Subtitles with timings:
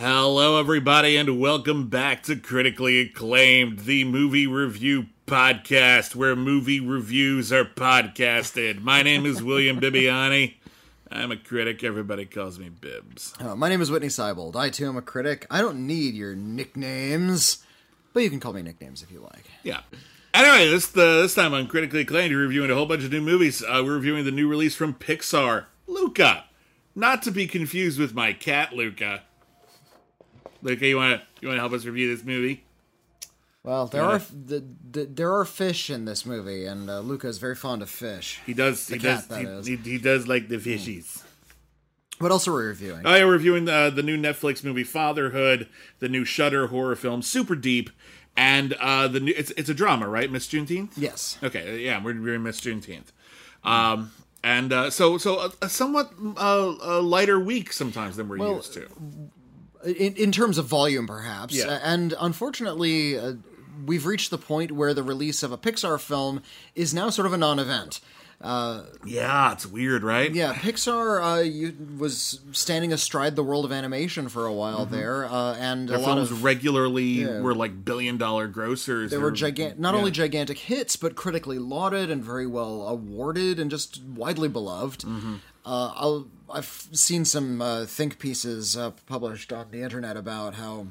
[0.00, 7.52] Hello, everybody, and welcome back to Critically Acclaimed, the movie review podcast where movie reviews
[7.52, 8.80] are podcasted.
[8.80, 10.54] My name is William Bibiani.
[11.10, 11.84] I'm a critic.
[11.84, 13.34] Everybody calls me Bibbs.
[13.38, 14.56] Uh, my name is Whitney Seibold.
[14.56, 15.46] I too am a critic.
[15.50, 17.62] I don't need your nicknames,
[18.14, 19.50] but you can call me nicknames if you like.
[19.64, 19.82] Yeah.
[20.32, 23.20] Anyway, this the this time on Critically Acclaimed, we're reviewing a whole bunch of new
[23.20, 23.62] movies.
[23.62, 26.44] Uh, we're reviewing the new release from Pixar, Luca.
[26.94, 29.24] Not to be confused with my cat, Luca.
[30.62, 32.64] Luca, you want to you want to help us review this movie?
[33.62, 37.36] Well, there are the, the, there are fish in this movie, and uh, Luca is
[37.36, 38.40] very fond of fish.
[38.46, 38.88] He does.
[38.88, 39.66] He cat, does.
[39.66, 41.22] He, he, he does like the fishies.
[42.18, 43.02] What else are we reviewing?
[43.04, 45.68] Oh, yeah, we're reviewing uh, the new Netflix movie Fatherhood,
[46.00, 47.90] the new Shudder horror film Super Deep,
[48.36, 50.30] and uh, the new it's it's a drama, right?
[50.30, 50.92] Miss Juneteenth.
[50.96, 51.36] yes.
[51.42, 53.12] Okay, yeah, we're reviewing Miss Juneteenth.
[53.62, 58.38] Um, and uh, so so a, a somewhat uh, a lighter week sometimes than we're
[58.38, 58.88] Well, used to.
[59.84, 61.54] In, in terms of volume, perhaps.
[61.54, 61.66] Yeah.
[61.66, 63.34] Uh, And unfortunately, uh,
[63.84, 66.42] we've reached the point where the release of a Pixar film
[66.74, 68.00] is now sort of a non event.
[68.42, 70.32] Yeah, it's weird, right?
[70.34, 75.26] Yeah, Pixar uh, you, was standing astride the world of animation for a while there,
[75.26, 77.40] uh, and Their a lot films of regularly Yeah.
[77.40, 79.10] were like billion dollar grossers.
[79.10, 79.98] They were gigant, not yeah.
[79.98, 85.00] only gigantic hits, but critically lauded and very well awarded and just widely beloved.
[85.00, 85.34] Mm-hmm.
[85.66, 90.86] Uh, I'll, I've seen some uh, think pieces uh, published on the internet about how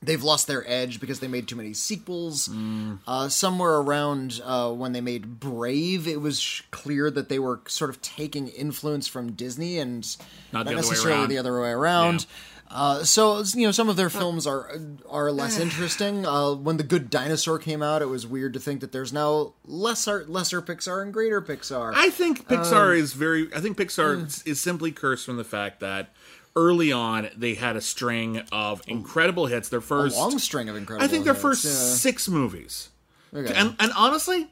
[0.00, 2.48] they've lost their edge because they made too many sequels.
[2.48, 3.00] Mm.
[3.06, 7.60] Uh, somewhere around uh, when they made Brave, it was sh- clear that they were
[7.66, 10.04] sort of taking influence from Disney and
[10.52, 11.28] Not not, the other way necessarily around.
[11.30, 12.20] the other way around.
[12.22, 12.26] Yeah.
[12.70, 14.70] Uh, so you know, some of their films are
[15.08, 16.26] are less interesting.
[16.26, 19.54] Uh, when the Good Dinosaur came out, it was weird to think that there's now
[19.64, 21.92] lesser lesser Pixar and greater Pixar.
[21.94, 23.48] I think Pixar Um, is very.
[23.54, 26.14] I think Pixar is- is simply cursed from the fact that
[26.56, 29.68] early on they had a string of incredible hits.
[29.70, 31.04] Their a first, long string of incredible.
[31.04, 31.70] I think their hits, first yeah.
[31.70, 32.90] six movies,
[33.34, 33.54] Okay.
[33.54, 34.50] and and honestly,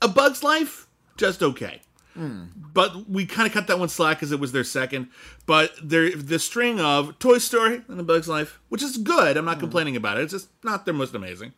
[0.00, 1.80] A Bug's Life just okay.
[2.14, 2.44] Hmm.
[2.74, 5.08] But we kind of cut that one slack because it was their second.
[5.46, 9.36] But their the string of Toy Story and A Bug's Life, which is good.
[9.36, 9.60] I'm not Hmm.
[9.60, 10.22] complaining about it.
[10.24, 11.52] It's just not their most amazing.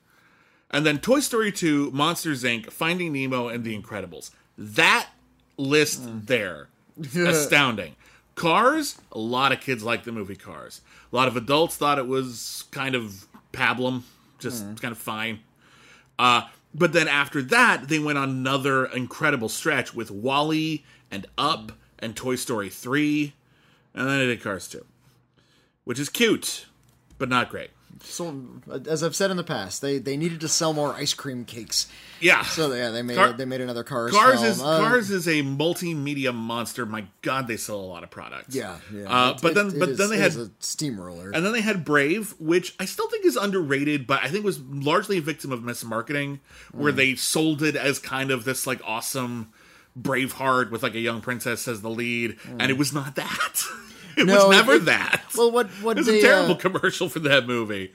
[0.70, 4.30] And then Toy Story 2, Monsters Inc., Finding Nemo, and The Incredibles.
[4.58, 5.08] That
[5.56, 6.20] list Hmm.
[6.24, 6.68] there,
[7.16, 7.96] astounding.
[8.34, 10.80] Cars, a lot of kids like the movie Cars.
[11.12, 14.02] A lot of adults thought it was kind of pablum,
[14.38, 14.74] just Hmm.
[14.76, 15.40] kind of fine.
[16.18, 16.42] Uh,
[16.74, 22.16] but then after that, they went on another incredible stretch with WALL-E and Up and
[22.16, 23.34] Toy Story 3,
[23.94, 24.84] and then they did Cars 2,
[25.84, 26.66] which is cute,
[27.18, 27.70] but not great.
[28.00, 28.34] So,
[28.88, 31.88] as I've said in the past, they they needed to sell more ice cream cakes.
[32.20, 32.42] Yeah.
[32.42, 34.12] So yeah, they made Car- they made another Cars.
[34.12, 34.44] Cars film.
[34.46, 36.84] is Uh, Cars is a multimedia monster.
[36.86, 38.54] My God, they sell a lot of products.
[38.54, 39.04] Yeah, yeah.
[39.08, 41.30] Uh, It- but then, it but is- then they had, a steamroller.
[41.32, 44.60] and then they had Brave, which I still think is underrated, but I think was
[44.60, 46.40] largely a victim of mismarketing,
[46.72, 49.48] where they sold it as kind of this like awesome
[50.00, 53.62] Braveheart with like a young princess as the lead, and it was not that.
[54.16, 55.22] it No, was never it- that.
[55.36, 57.92] well, what what it was they, a terrible uh, commercial for that movie.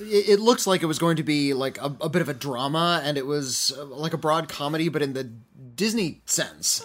[0.00, 2.34] it, it looks like it was going to be like a, a bit of a
[2.34, 5.24] drama, and it was uh, like a broad comedy, but in the
[5.74, 6.84] Disney sense,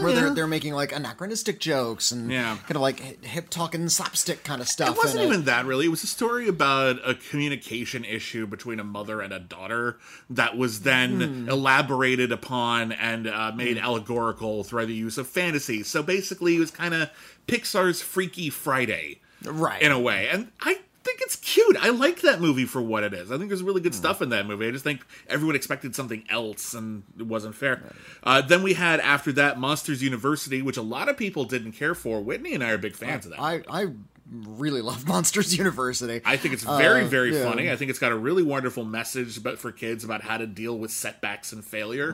[0.00, 0.20] Where yeah.
[0.20, 2.56] they're they're making like anachronistic jokes and Yeah.
[2.62, 4.90] kind of like hip talking slapstick kind of stuff.
[4.90, 5.86] It wasn't even that really.
[5.86, 9.98] It was a story about a communication issue between a mother and a daughter
[10.30, 11.48] that was then Hmm.
[11.48, 15.82] elaborated upon and uh, made allegorical through the use of fantasy.
[15.82, 17.08] So basically, it was kind of
[17.48, 20.28] Pixar's Freaky Friday, right in a way.
[20.28, 21.76] And I think it's cute.
[21.80, 23.30] I like that movie for what it is.
[23.32, 24.68] I think there's really good stuff in that movie.
[24.68, 27.82] I just think everyone expected something else, and it wasn't fair.
[28.22, 31.94] Uh, then we had after that Monsters University, which a lot of people didn't care
[31.94, 32.20] for.
[32.20, 33.40] Whitney and I are big fans of that.
[33.40, 33.86] I I
[34.30, 36.20] really love Monsters University.
[36.24, 37.44] I think it's very, Uh, very yeah.
[37.48, 37.70] funny.
[37.70, 40.76] I think it's got a really wonderful message, but for kids about how to deal
[40.76, 42.12] with setbacks and failure.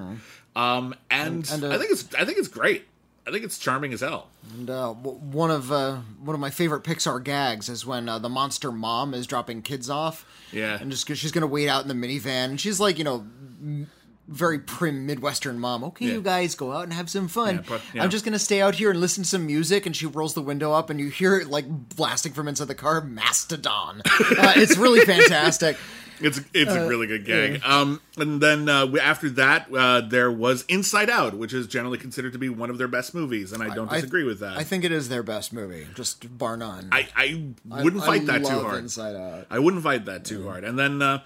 [0.55, 2.87] Um, and, And- and, uh, I think it's, I think it's great.
[3.27, 4.29] I think it's charming as hell.
[4.55, 8.19] And uh, w- one of uh, one of my favorite Pixar gags is when uh,
[8.19, 10.27] the monster mom is dropping kids off.
[10.53, 10.79] Yeah.
[10.81, 13.27] and just 'cause she's gonna wait out in the minivan, and she's like, you know.
[13.61, 13.89] m-
[14.29, 15.83] Very prim Midwestern mom.
[15.85, 16.13] Okay, Yeah.
[16.15, 17.57] you guys go out and have some fun.
[17.57, 18.03] Yeah, but- yeah.
[18.03, 19.85] I'm just gonna stay out here and listen to some music.
[19.85, 22.75] And she rolls the window up, and you hear it like blasting from inside the
[22.75, 23.01] car.
[23.03, 24.01] Mastodon.
[24.07, 25.77] uh, it's really fantastic.
[26.25, 27.63] It's it's a really good gag.
[27.65, 32.33] Um, and then uh, after that, uh, there was Inside Out, which is generally considered
[32.33, 34.57] to be one of their best movies, and I don't I- disagree with that.
[34.57, 36.89] I think it is their best movie, just bar none.
[36.93, 38.79] I, I wouldn't I fight that too hard.
[38.79, 39.47] Inside Out.
[39.51, 40.65] I wouldn't fight that too hard.
[40.65, 41.23] And then uh,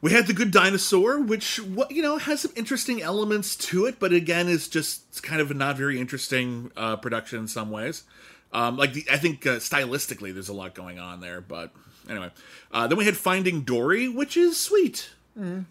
[0.00, 3.98] we had the Good Dinosaur, which what you know has some interesting elements to it,
[3.98, 8.04] but again is just kind of a not very interesting uh, production in some ways.
[8.52, 11.40] Um, like the, I think uh, stylistically, there's a lot going on there.
[11.40, 11.72] But
[12.08, 12.30] anyway,
[12.72, 15.10] uh, then we had Finding Dory, which is sweet.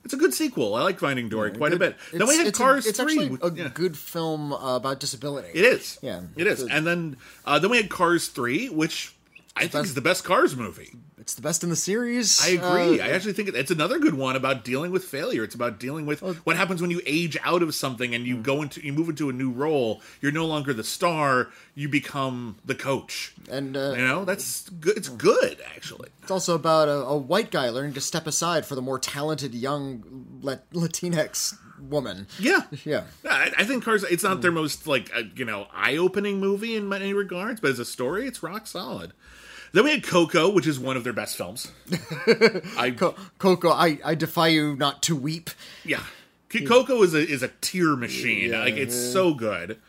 [0.04, 0.74] It's a good sequel.
[0.74, 1.96] I like Finding Dory quite a bit.
[2.12, 3.20] Then we had Cars a, it's Three.
[3.20, 3.70] actually a yeah.
[3.72, 5.50] good film uh, about disability.
[5.54, 6.00] It is.
[6.02, 6.22] Yeah.
[6.36, 6.64] it is.
[6.64, 9.14] And then uh, then we had Cars Three, which
[9.56, 10.94] I think is the best Cars movie.
[11.32, 12.42] It's the best in the series.
[12.44, 13.00] I agree.
[13.00, 15.46] Uh, I actually think it's another good one about dealing with failure.
[15.46, 18.44] It's about dealing with what happens when you age out of something and you Mm.
[18.44, 20.02] go into you move into a new role.
[20.20, 21.48] You're no longer the star.
[21.74, 23.34] You become the coach.
[23.50, 24.98] and uh, You know that's good.
[24.98, 26.10] It's good actually.
[26.22, 29.56] it's also about a, a white guy learning to step aside for the more talented
[29.56, 30.04] young
[30.44, 32.28] Latinx woman.
[32.40, 32.64] Yeah.
[32.84, 33.04] Yeah.
[33.24, 34.04] I, I think Cars.
[34.04, 37.70] It's not their most like uh, you know eye opening movie in many regards, but
[37.72, 39.14] as a story, it's rock solid.
[39.74, 41.72] Then we had Coco, which is one of their best films.
[42.78, 45.50] I Co- Coco, I, I defy you not to weep.
[45.86, 46.04] Yeah,
[46.50, 48.52] Coco is a is a tear machine.
[48.52, 49.80] like it's so good.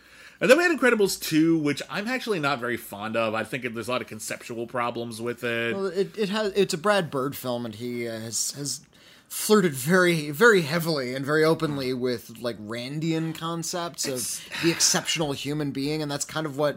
[0.40, 3.32] And then we had Incredibles two, which I'm actually not very fond of.
[3.32, 5.72] I think there's a lot of conceptual problems with it.
[5.74, 8.80] Well, it, it has it's a Brad Bird film, and he uh, has has
[9.28, 15.70] flirted very very heavily and very openly with like Randian concepts of the exceptional human
[15.70, 16.76] being, and that's kind of what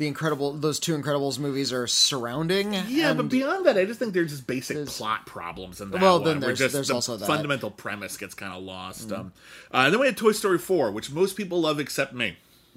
[0.00, 2.72] the incredible those two Incredibles movies are surrounding.
[2.88, 6.16] yeah, but beyond that, I just think there's just basic plot problems in that Well,
[6.20, 6.24] one.
[6.24, 7.26] then there's- just there's the also that.
[7.26, 9.12] fundamental premise gets kind of lost.
[9.12, 9.32] Um,
[9.72, 12.36] uh, and then we had Toy Story four, which most people love except me.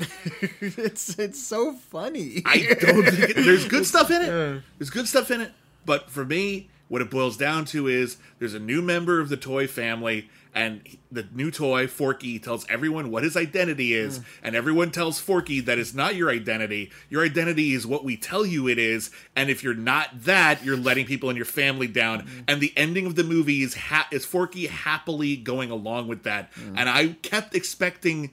[0.61, 2.41] it's it's so funny.
[2.45, 4.61] I don't think it, there's good stuff in it.
[4.77, 5.51] There's good stuff in it,
[5.85, 9.37] but for me, what it boils down to is there's a new member of the
[9.37, 14.23] toy family, and he- the new toy Forky tells everyone what his identity is, hmm.
[14.44, 16.91] and everyone tells Forky that is not your identity.
[17.09, 20.77] Your identity is what we tell you it is, and if you're not that, you're
[20.77, 22.21] letting people in your family down.
[22.21, 22.39] Hmm.
[22.47, 26.51] And the ending of the movie is ha- is Forky happily going along with that,
[26.53, 26.77] hmm.
[26.77, 28.31] and I kept expecting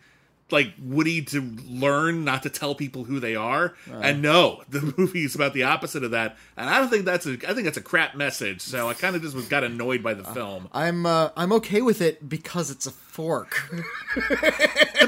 [0.53, 3.75] like Woody to learn not to tell people who they are.
[3.91, 6.37] And no, the movie is about the opposite of that.
[6.57, 8.61] And I don't think that's a I think that's a crap message.
[8.61, 10.69] So I kind of just was got annoyed by the film.
[10.73, 13.71] I'm uh, I'm okay with it because it's a fork.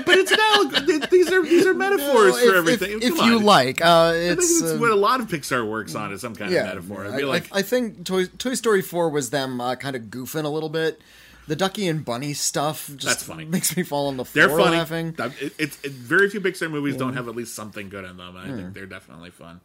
[0.05, 3.03] But it's now these are these are metaphors If- for if- everything.
[3.03, 5.69] If, Come you like, uh, I think it's it's uh, what a lot of Pixar
[5.69, 7.07] works on is some kind of metaphor.
[7.07, 9.95] I'd I, be like, I, I think Toy, Toy Story 4 was them uh, kind
[9.97, 11.01] of goofing a little bit.
[11.49, 13.45] The Ducky and Bunny stuff just That's funny.
[13.45, 14.77] makes me fall on the floor they're floor funny.
[14.79, 15.15] laughing.
[15.41, 18.37] It, it's it, very few Pixar movies don't have at least something good in them.
[18.37, 19.61] and I think they're definitely fun.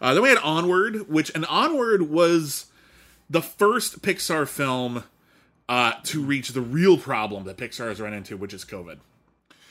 [0.00, 2.66] Uh, then we had Onward, which and Onward was
[3.30, 5.04] the first Pixar film
[5.68, 8.98] uh, to reach the real problem that Pixar has run into, which is COVID.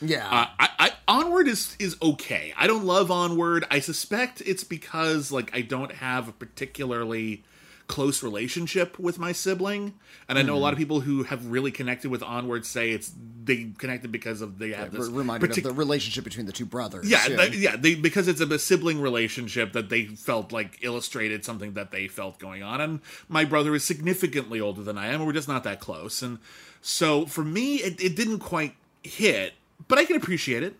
[0.01, 0.27] Yeah.
[0.27, 2.53] Uh, I, I Onward is is okay.
[2.57, 3.65] I don't love Onward.
[3.69, 7.43] I suspect it's because like I don't have a particularly
[7.91, 9.93] close relationship with my sibling,
[10.29, 13.11] and I know a lot of people who have really connected with Onward say it's
[13.43, 16.65] they connected because of they have this reminded partic- of the relationship between the two
[16.65, 17.09] brothers.
[17.09, 21.73] yeah, they- yeah, they because it's a sibling relationship that they felt like illustrated something
[21.73, 22.79] that they felt going on.
[22.81, 26.21] And my brother is significantly older than I am, we're just not that close.
[26.21, 26.39] And
[26.81, 29.53] so for me, it, it didn't quite hit,
[29.87, 30.75] but I can appreciate it.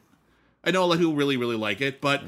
[0.64, 2.22] I know a lot of people really, really like it, but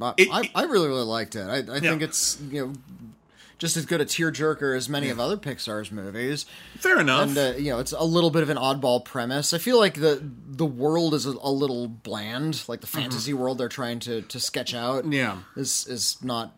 [0.00, 1.42] Uh, it- I, I really, really liked it.
[1.46, 2.72] I, I think it's, you know,
[3.60, 6.46] just as good a tearjerker as many of other Pixar's movies.
[6.78, 7.28] fair enough.
[7.28, 9.54] And uh, you know, it's a little bit of an oddball premise.
[9.54, 12.64] I feel like the the world is a, a little bland.
[12.66, 15.12] Like the fantasy world they're trying to to sketch out, Mm-hmm.
[15.12, 15.38] Yeah.
[15.54, 16.56] is is not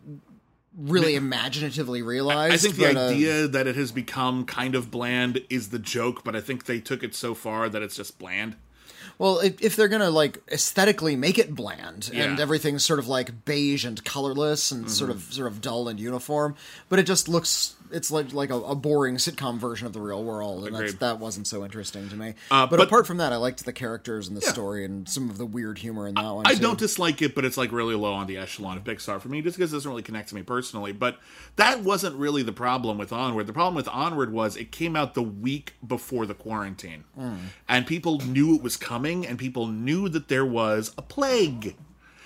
[0.75, 2.53] really imaginatively realized.
[2.53, 5.77] I think the but, uh, idea that it has become kind of bland is the
[5.77, 8.55] joke, but I think they took it so far that it's just bland.
[9.19, 12.25] Well, if, if they're gonna like aesthetically make it bland and Yeah.
[12.27, 12.41] Mm-hmm.
[12.41, 16.55] everything's sort of like beige and colorless and sort of sort of dull and uniform,
[16.89, 20.23] but it just looks it's like like a, a boring sitcom version of the real
[20.23, 22.33] world, and that's, that wasn't so interesting to me.
[22.51, 25.29] Uh, but, but- apart from that, I liked the characters and the story and some
[25.29, 26.47] of the weird humor in that one.
[26.47, 26.59] I too.
[26.61, 29.41] don't dislike it, but it's like really low on the echelon of Pixar for me,
[29.41, 30.91] just because it doesn't really connect to me personally.
[30.91, 31.19] But
[31.55, 33.47] that wasn't really the problem with Onward.
[33.47, 37.03] The problem with Onward was it came out the week before the quarantine,
[37.67, 41.75] and people knew it was coming, and people knew that there was a plague.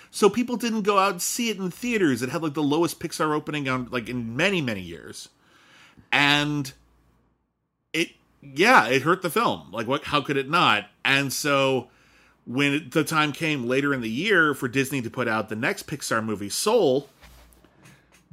[0.09, 2.21] So people didn't go out and see it in theaters.
[2.21, 5.29] It had like the lowest Pixar opening on like in many many years,
[6.11, 6.73] and
[7.93, 8.11] it
[8.41, 9.71] yeah it hurt the film.
[9.71, 10.05] Like what?
[10.05, 10.85] How could it not?
[11.03, 11.89] And so
[12.45, 15.85] when the time came later in the year for Disney to put out the next
[15.85, 17.09] Pixar movie, Soul,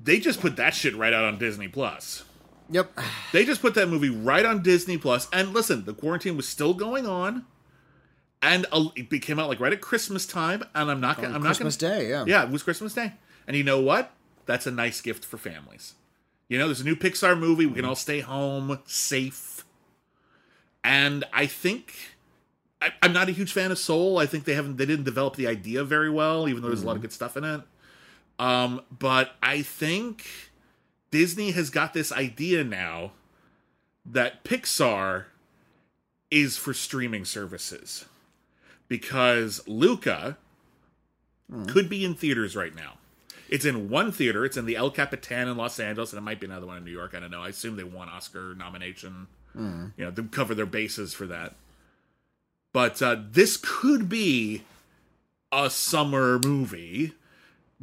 [0.03, 2.25] they just put that shit right out on Disney Plus.
[2.71, 2.99] Yep.
[3.33, 5.29] They just put that movie right on Disney Plus.
[5.33, 7.45] And listen, the quarantine was still going on,
[8.41, 8.67] and
[8.97, 10.63] it came out like right at Christmas time.
[10.75, 12.09] And I'm not oh, gonna, I'm Christmas not gonna, Day.
[12.11, 12.25] Yeah.
[12.27, 13.15] yeah, it was Christmas Day.
[13.47, 14.13] And you know what?
[14.47, 15.95] That's a nice gift for families.
[16.49, 17.67] You know, there's a new Pixar movie.
[17.67, 17.91] We can mm-hmm.
[17.91, 19.65] all stay home, safe.
[20.83, 21.95] And I think
[22.81, 24.19] I, I'm not a huge fan of Soul.
[24.19, 26.87] I think they haven't they didn't develop the idea very well, even though there's a
[26.87, 27.03] lot of mm-hmm.
[27.03, 27.63] good stuff in it.
[28.39, 30.27] Um, but I think
[31.11, 33.13] Disney has got this idea now
[34.05, 35.25] that Pixar
[36.31, 38.05] is for streaming services
[38.89, 40.37] because Luca
[41.49, 41.65] hmm.
[41.67, 42.95] could be in theaters right now.
[43.49, 44.45] It's in one theater.
[44.45, 46.85] It's in the El Capitan in Los Angeles, and it might be another one in
[46.85, 47.15] New York.
[47.15, 47.43] I don't know.
[47.43, 49.27] I assume they won Oscar nomination.
[49.57, 51.55] You know, to cover their bases for that.
[52.73, 54.63] But uh, this could be
[55.53, 57.13] a summer movie.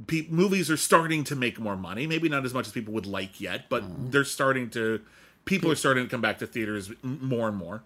[0.08, 2.08] Pe- movies are starting to make more money.
[2.08, 5.00] Maybe not as much as people would like yet, but they're starting to.
[5.46, 7.84] People are starting to come back to theaters more and more.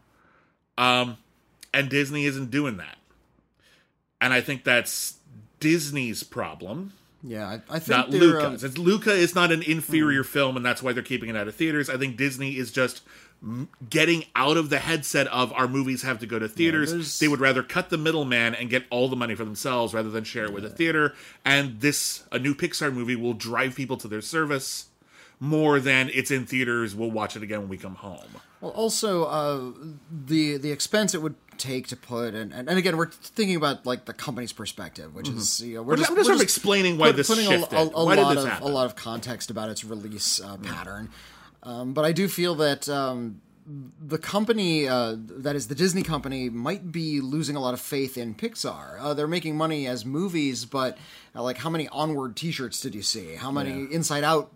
[0.77, 1.17] Um,
[1.73, 2.97] and Disney isn't doing that.
[4.19, 5.15] And I think that's
[5.59, 6.93] Disney's problem,
[7.27, 10.65] Yeah, I, I think not they're, um, It's Luca is not an inferior film, and
[10.65, 11.89] that's why they're keeping it out of theaters.
[11.89, 13.01] I think Disney is just
[13.41, 16.91] m- getting out of the headset of our movies have to go to theaters.
[16.91, 20.09] there's- they would rather cut the middleman and get all the money for themselves rather
[20.11, 21.13] than share it with a theater.
[21.43, 24.85] And this, a new Pixar movie, will drive people to their service
[25.39, 26.93] more than it's in theaters.
[26.95, 28.19] We'll watch it again when we come home.
[28.65, 29.71] Well, also uh,
[30.09, 33.85] the the expense it would take to put and, and, and again we're thinking about
[33.85, 36.41] like the company's perspective, which is you know we're just, I'm just we're sort of
[36.41, 37.75] explaining why this putting shifted.
[37.75, 38.67] a, a, a lot of happen?
[38.67, 41.09] a lot of context about its release uh, pattern.
[41.61, 43.39] Um, but I do feel that um,
[44.01, 48.17] the company uh, that is the Disney company might be losing a lot of faith
[48.17, 48.99] in Pixar.
[48.99, 50.97] Uh, they're making money as movies, but
[51.43, 53.35] like how many Onward T-shirts did you see?
[53.35, 54.51] How many Inside Out?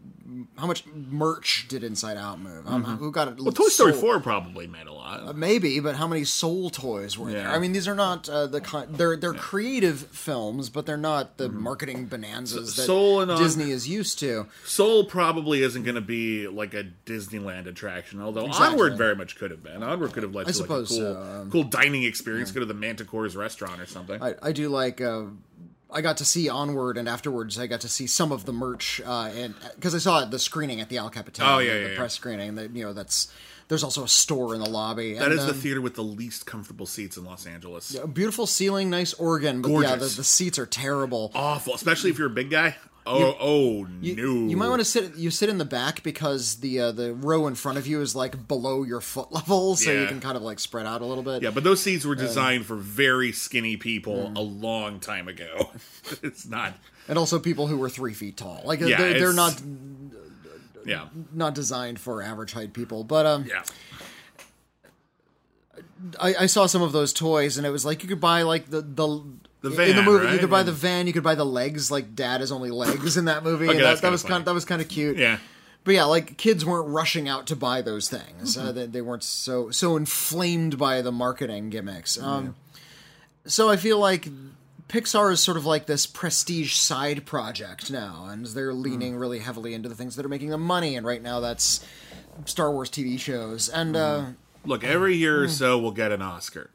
[0.57, 2.67] How much merch did Inside Out move?
[2.67, 3.35] Um, who got it?
[3.35, 3.45] Mm-hmm.
[3.45, 5.35] Well, Toy Story 4 probably made a lot.
[5.35, 7.49] Maybe, but how many Soul toys were there?
[7.49, 11.37] I mean, these are not uh, the con- they're they're creative films, but they're not
[11.37, 12.85] the marketing bonanzas that Mm-hmm.
[12.85, 14.45] Soul and, uh, Disney is used to.
[14.65, 18.67] Soul probably isn't going to be like a Disneyland attraction, although Exactly.
[18.67, 19.81] Onward very much could have been.
[19.81, 22.51] Onward could have led I to like a cool, so, um, cool dining experience.
[22.51, 24.21] Go to the Manticore's restaurant or something.
[24.21, 25.01] I, I do like.
[25.01, 25.23] Uh,
[25.91, 29.01] I got to see Onward, and afterwards I got to see some of the merch,
[29.05, 31.83] uh, and because I saw the screening at the El Capitan, Oh, yeah, the, yeah,
[31.85, 31.97] the yeah.
[31.97, 32.55] press screening.
[32.55, 33.31] That you know, that's
[33.69, 35.13] there's also a store in the lobby.
[35.13, 37.95] that and, is the um, theater with the least comfortable seats in Los Angeles.
[37.95, 41.31] a beautiful ceiling, nice organ, but yeah, the, the seats are terrible.
[41.33, 42.75] Awful, especially if you're a big guy.
[43.11, 44.47] Oh, oh You, no!
[44.49, 45.15] you might want to sit.
[45.15, 48.15] You sit in the back because the uh, the row in front of you is
[48.15, 51.23] like below your foot level, so you can kind of like spread out a little
[51.23, 51.41] bit.
[51.41, 55.71] Yeah, but those seats were designed for very skinny people a long time ago.
[56.21, 56.73] it's not.
[57.07, 58.61] and also people who were three feet tall.
[58.63, 59.59] Like Yeah, they're, they're not
[60.85, 63.03] Yeah, not designed for average height people.
[63.03, 63.63] But um, yeah.
[66.19, 68.69] I, I saw some of those toys, and it was like you could buy like
[68.69, 69.23] the the.
[69.61, 71.05] The in van, the movie, you could buy the van.
[71.07, 71.91] You could buy the legs.
[71.91, 73.65] Like Dad is only legs in that movie.
[73.67, 74.33] Okay, and that, that was funny.
[74.35, 75.17] kind that was kind of cute.
[75.17, 75.37] Yeah.
[75.83, 78.55] But yeah, like kids weren't rushing out to buy those things.
[78.55, 78.67] Mm-hmm.
[78.67, 82.17] Uh, they, they weren't so so inflamed by the marketing gimmicks.
[82.21, 82.55] Um,
[83.45, 84.27] So I feel like
[84.89, 89.19] Pixar is sort of like this prestige side project now, and they're leaning Mm.
[89.19, 90.95] really heavily into the things that are making them money.
[90.95, 91.83] And right now, that's
[92.45, 93.69] Star Wars TV shows.
[93.69, 94.25] And uh,
[94.65, 95.51] Look, every year or Hmm.
[95.51, 96.69] so we'll get an Oscar.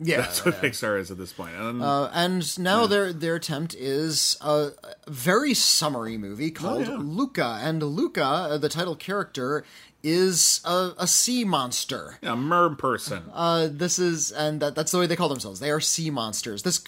[0.00, 1.54] Yeah, That's what Pixar is at this point.
[1.54, 4.70] And Uh, and now their their attempt is a
[5.08, 6.98] very summary movie called Oh, yeah.
[7.00, 9.64] Luca, and Luca, uh, the title character,
[10.02, 12.18] is a, a sea monster.
[12.22, 13.24] a mer person.
[13.34, 15.58] Uh, this is, and that, that's the way they call themselves.
[15.58, 16.62] They are sea monsters.
[16.62, 16.84] This,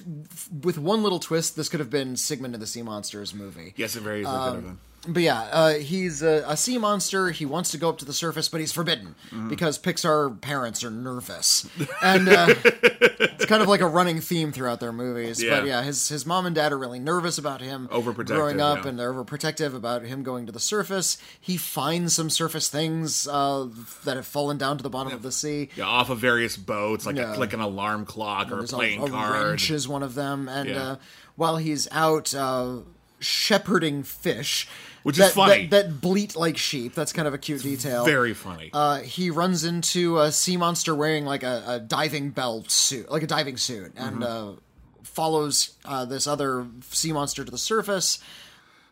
[0.63, 3.75] with one little twist, this could have been Sigmund and the Sea Monsters movie.
[3.77, 4.79] yes, it very easily um, could have been.
[5.09, 7.31] But yeah, uh, he's a, a sea monster.
[7.31, 9.49] He wants to go up to the surface, but he's forbidden Mm-hmm.
[9.49, 11.67] because Pixar parents are nervous,
[12.03, 15.43] and uh, it's kind of like a running theme throughout their movies.
[15.43, 15.61] Yeah.
[15.61, 18.89] But yeah, his his mom and dad are really nervous about him growing up, yeah.
[18.91, 21.17] and they're overprotective about him going to the surface.
[21.41, 23.69] He finds some surface things uh,
[24.05, 25.71] that have fallen down to the bottom of the sea.
[25.77, 27.37] Yeah, off of various boats, like Yeah.
[27.37, 29.45] a, like an alarm clock or a playing a, a card.
[29.49, 30.83] wrench is one of them, and Yeah.
[30.83, 30.97] uh,
[31.37, 32.79] while he's out uh,
[33.21, 34.69] shepherding fish,
[35.03, 35.67] Which is that, funny.
[35.69, 36.95] that, that bleat like sheep.
[36.95, 38.05] That's kind of a cute detail.
[38.05, 38.71] Very funny.
[38.73, 43.23] uh, he runs into a sea monster wearing like a, a diving belt suit, like
[43.23, 44.23] a diving suit, and Mm-hmm.
[44.23, 44.61] uh,
[45.03, 48.19] follows uh, this other sea monster to the surface.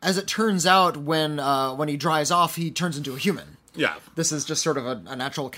[0.02, 3.56] As it turns out, when uh, when he dries off, he turns into a human.
[3.74, 3.96] yeah.
[4.14, 5.52] This is just sort of a, a natural,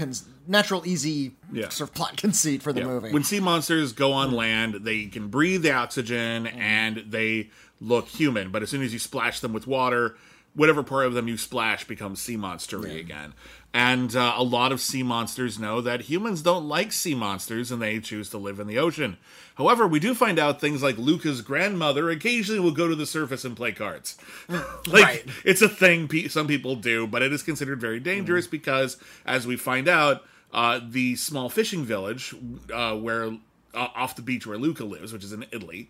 [0.47, 1.69] natural, easy Yeah.
[1.69, 2.87] sort of plot conceit for the Yeah.
[2.87, 3.13] movie.
[3.13, 8.51] When sea monsters go on land, they can breathe the oxygen and they look human.
[8.51, 10.17] But as soon as you splash them with water,
[10.61, 13.33] whatever part of them you splash becomes sea monstery again.
[13.73, 17.81] And uh, a lot of sea monsters know that humans don't like sea monsters and
[17.81, 19.17] they choose to live in the ocean.
[19.55, 23.43] However, we do find out things like Luca's grandmother occasionally will go to the surface
[23.45, 24.19] and play cards.
[24.87, 25.25] like Right.
[25.47, 29.47] it's a thing pe- some people do, but it is considered very dangerous because, as
[29.47, 32.35] we find out, uh, the small fishing village
[32.75, 33.29] uh, where
[33.73, 35.89] uh, off the beach where Luca lives, which is in Italy,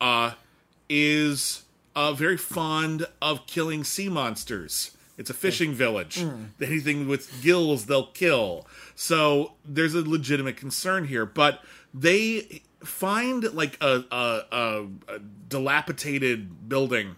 [0.00, 0.32] uh,
[0.88, 1.62] is
[2.00, 4.92] uh, very fond of killing sea monsters.
[5.18, 6.24] It's a fishing village.
[6.62, 8.66] Anything with gills, they'll kill.
[8.94, 16.70] So there's a legitimate concern here, but they find like a, a, a, a dilapidated
[16.70, 17.16] building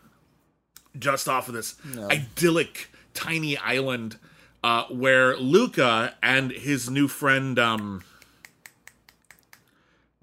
[0.98, 1.76] just off of this
[2.10, 4.18] idyllic tiny island
[4.64, 8.02] uh, where Luca and his new friend um,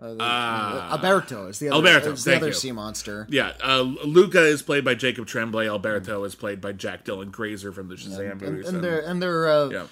[0.01, 2.53] Alberto is the other, Alberto, is the other you.
[2.53, 3.27] sea monster.
[3.29, 5.67] yeah uh, Luca is played by Jacob Tremblay.
[5.67, 8.67] Alberto is played by Jack Dylan Grazer from the Shazam And, movies.
[8.69, 9.87] and they're and they're uh, yeah.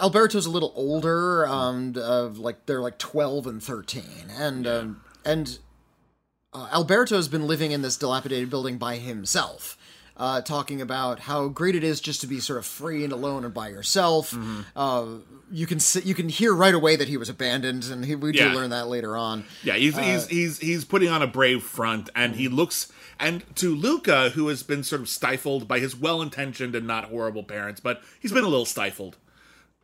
[0.00, 5.58] Alberto's a little older, um, uh, like they're like twelve and thirteen, and um, and
[6.54, 9.76] uh, Alberto's been living in this dilapidated building by himself.
[10.16, 13.44] Uh, talking about how great it is just to be sort of free and alone
[13.44, 14.30] and by yourself.
[14.30, 14.60] Mm-hmm.
[14.76, 15.06] Uh,
[15.50, 18.30] you can see, you can hear right away that he was abandoned, and he, we
[18.30, 18.54] do Yeah.
[18.54, 19.44] learn that later on.
[19.64, 23.42] Yeah, he's Uh, he's he's he's putting on a brave front, and he looks and
[23.56, 27.80] to Luca, who has been sort of stifled by his well-intentioned and not horrible parents,
[27.80, 29.16] but he's been a little stifled.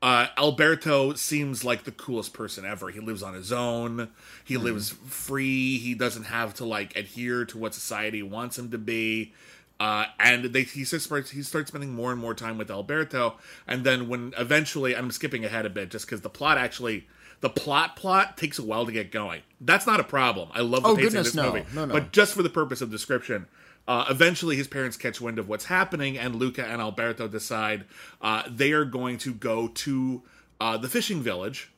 [0.02, 2.88] Uh, Alberto seems like the coolest person ever.
[2.90, 4.08] He lives on his own.
[4.44, 4.62] He Hmm.
[4.62, 5.78] lives free.
[5.78, 9.34] He doesn't have to like adhere to what society wants him to be.
[9.80, 13.82] Uh, and they, he starts he starts spending more and more time with Alberto, and
[13.82, 17.08] then when eventually I'm skipping ahead a bit just because the plot actually
[17.40, 19.40] the plot plot takes a while to get going.
[19.58, 20.50] That's not a problem.
[20.52, 21.52] I love the Oh, pacing goodness, of this no.
[21.52, 21.94] movie, No, no.
[21.94, 23.46] but just for the purpose of description.
[23.88, 27.86] Uh, eventually, his parents catch wind of what's happening, and Luca and Alberto decide
[28.20, 30.22] uh, they are going to go to
[30.60, 31.72] uh, the fishing village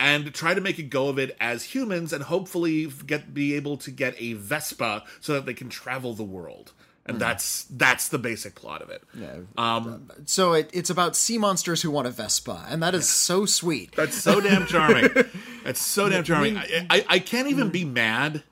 [0.00, 3.76] and try to make a go of it as humans, and hopefully get be able
[3.76, 6.72] to get a Vespa so that they can travel the world.
[7.04, 9.02] And that's that's the basic plot of it.
[9.56, 13.44] Um, So it, it's about sea monsters who want a Vespa, and that is so
[13.44, 13.94] sweet.
[13.96, 15.10] That's so damn charming.
[15.64, 16.56] That's so damn charming.
[16.58, 18.44] I, I, I can't even be mad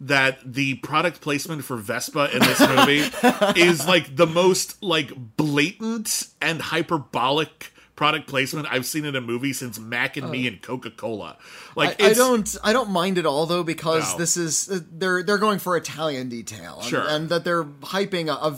[0.00, 6.28] that the product placement for Vespa in this movie is like the most like blatant
[6.40, 10.90] and hyperbolic product placement I've seen in a movie since Mac and Me and Coca
[10.90, 11.36] Cola.
[11.76, 14.18] Like I it's, don't I don't mind it all though because No.
[14.18, 17.04] this is uh, they're they're going for Italian detail and, Sure.
[17.06, 18.56] and that they're hyping a, a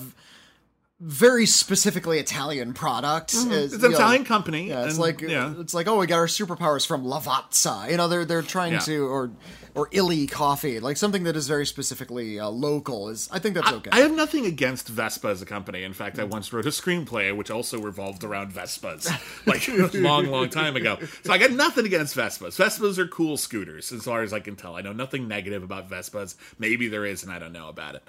[1.05, 3.35] very specifically Italian product.
[3.35, 3.53] Mm-hmm.
[3.53, 4.69] It's you an know, Italian company.
[4.71, 5.53] Yeah, it's and- like yeah.
[5.59, 7.91] it's like oh we got our superpowers from Lavazza.
[7.91, 8.79] You know they're they're trying Yeah.
[8.81, 9.31] to or
[9.75, 13.71] or Illy coffee like something that is very specifically uh, local is I think that's
[13.71, 13.91] okay.
[13.93, 15.83] I have nothing against Vespa as a company.
[15.83, 19.11] In fact, I once wrote a screenplay which also revolved around Vespas,
[19.47, 20.99] like a long, long time ago.
[21.25, 22.57] So I got nothing against Vespas.
[22.57, 24.77] Vespas are cool scooters, as far as I can tell.
[24.77, 26.37] I know nothing negative about Vespas.
[26.59, 28.05] Maybe there is, and I don't know about it.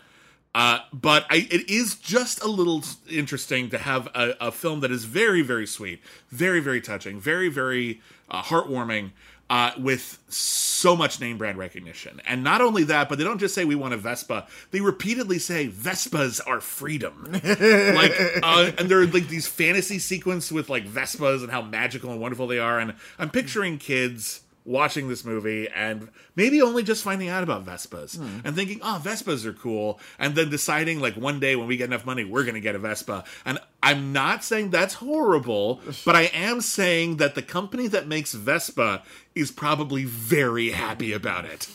[0.56, 4.92] Uh, but I, it is just a little interesting to have a, a film that
[4.92, 8.00] is very, very sweet, very, very touching, very, very
[8.32, 9.12] uh, heartwarming,
[9.50, 12.22] uh, with so much name brand recognition.
[12.26, 15.40] And not only that, but they don't just say we want a Vespa; they repeatedly
[15.40, 17.28] say Vespas are freedom.
[17.34, 22.12] like, uh, and there are like these fantasy sequence with like Vespas and how magical
[22.12, 22.80] and wonderful they are.
[22.80, 28.18] And I'm picturing kids watching this movie and maybe only just finding out about Vespas
[28.18, 28.40] hmm.
[28.44, 30.00] and thinking, oh, Vespas are cool.
[30.20, 32.76] And then deciding, like, one day when we get enough money, we're going to get
[32.76, 33.24] a Vespa.
[33.46, 38.34] And I'm not saying that's horrible, but I am saying that the company that makes
[38.34, 39.04] Vespa
[39.36, 41.68] is probably very happy about it.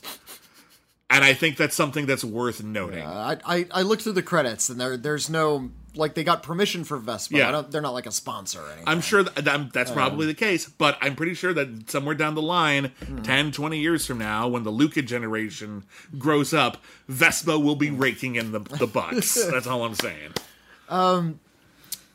[1.09, 3.05] And I think that's something that's worth noting.
[3.05, 6.85] I, I I looked through the credits and there there's no like they got permission
[6.85, 7.37] for Vespa.
[7.37, 7.49] Yeah.
[7.49, 8.85] I don't, they're not like a sponsor or anything.
[8.87, 12.15] I'm sure that, that- that's um, probably the case, but I'm pretty sure that somewhere
[12.15, 13.23] down the line, hmm.
[13.23, 15.85] 10, 20 years from now, when the Luca generation
[16.19, 19.35] grows up, Vespa will be raking in the, the bucks.
[19.51, 20.33] that's all I'm saying.
[20.89, 21.41] Um,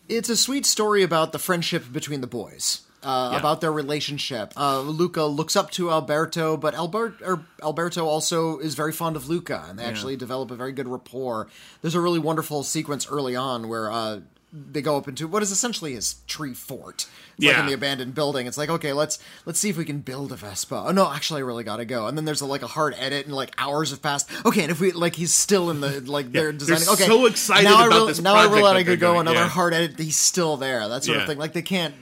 [0.07, 2.81] it's a sweet story about the friendship between the boys.
[3.05, 3.39] Uh, Yeah.
[3.39, 4.51] About their relationship.
[4.57, 9.29] Uh, Luca looks up to Alberto, but Albert, or Alberto also is very fond of
[9.29, 11.47] Luca, and they actually develop a very good rapport.
[11.81, 15.51] There's a really wonderful sequence early on where uh, they go up into what is
[15.51, 17.07] essentially his tree fort.
[17.37, 17.59] It's like Yeah.
[17.59, 18.47] in the abandoned building.
[18.47, 20.85] It's like, okay, let's let's see if we can build a Vespa.
[20.87, 22.07] Oh no, actually, I really gotta go.
[22.07, 24.29] And then there's a, like a hard edit, and like hours have passed.
[24.45, 26.87] Okay, and if we like, he's still in the like they're designing.
[26.87, 29.21] Okay, so excited now I about really, this now I realize I could go doing,
[29.21, 29.47] another yeah.
[29.49, 29.99] hard edit.
[29.99, 30.87] He's still there.
[30.87, 31.23] That sort Yeah.
[31.23, 31.37] of thing.
[31.37, 31.93] Like they can't.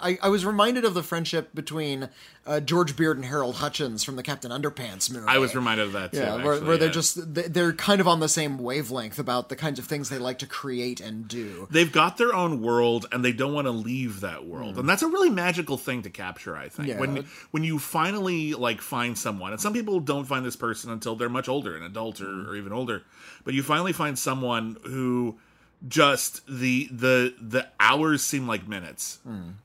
[0.00, 2.08] I, I was reminded of the friendship between
[2.46, 5.26] uh, George Beard and Harold Hutchins from the Captain Underpants movie.
[5.28, 6.18] I was reminded of that too.
[6.18, 9.48] Yeah, where, actually, where they're just they- they're kind of on the same wavelength about
[9.48, 11.66] the kinds of things they like to create and do.
[11.70, 14.78] They've got their own world and they don't want to leave that world.
[14.78, 16.88] And that's a really magical thing to capture, I think.
[16.88, 16.98] Yeah.
[16.98, 21.16] When when you finally like find someone, and some people don't find this person until
[21.16, 23.02] they're much older, an adult or, or even older,
[23.44, 25.38] but you finally find someone who
[25.86, 29.20] just the the the hours seem like minutes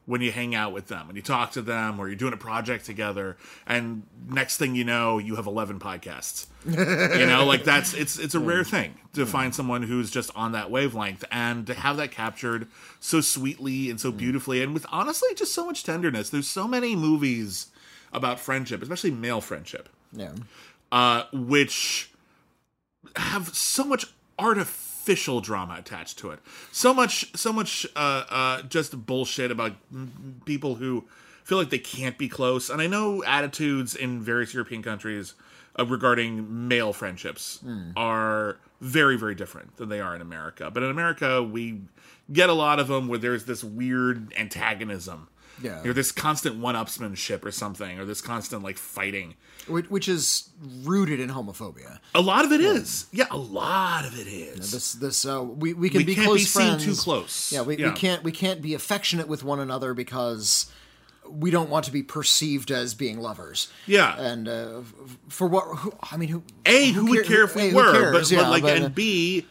[0.06, 2.38] when you hang out with them and you talk to them or you're doing a
[2.38, 6.46] project together and next thing you know you have 11 podcasts.
[6.66, 10.52] You know like that's it's it's a rare thing to find someone who's just on
[10.52, 12.68] that wavelength and to have that captured
[13.00, 16.30] so sweetly and so beautifully and with honestly just so much tenderness.
[16.30, 17.68] There's so many movies
[18.14, 20.34] about friendship especially male friendship Yeah.
[20.92, 22.12] uh, which
[23.16, 24.06] have so much
[25.04, 26.40] artificial drama attached to it.
[26.72, 30.10] So much, so much, uh, uh, just bullshit about mm,
[30.46, 31.06] people who
[31.44, 32.70] feel like they can't be close.
[32.70, 35.34] And I know attitudes in various European countries
[35.78, 37.60] uh, regarding male friendships
[37.98, 40.72] are very, very different than they are in America.
[40.72, 41.82] But in America, we
[42.32, 45.28] get a lot of them where there's this weird antagonism.
[45.62, 45.80] Yeah.
[45.82, 49.36] You know, this constant one-upsmanship or something, or this constant like fighting.
[49.68, 50.50] Which, which is
[50.84, 52.00] rooted in homophobia.
[52.16, 53.06] A lot of it is.
[53.14, 54.72] Yeah, a lot of it is.
[54.72, 56.86] This this uh, we we can We be can't close be seen friends.
[56.86, 57.52] too close.
[57.54, 57.90] Yeah, we, Yeah.
[57.90, 60.70] we can't we can't be affectionate with one another because
[61.30, 63.70] we don't want to be perceived as being lovers.
[63.88, 64.20] Yeah.
[64.20, 64.82] and uh,
[65.30, 65.64] for what?
[65.78, 66.44] Who, I mean, who?
[66.66, 67.92] A, who, would care- care if we A, were?
[67.94, 68.12] cares?
[68.12, 69.46] but, Yeah, but like, but, uh, and B,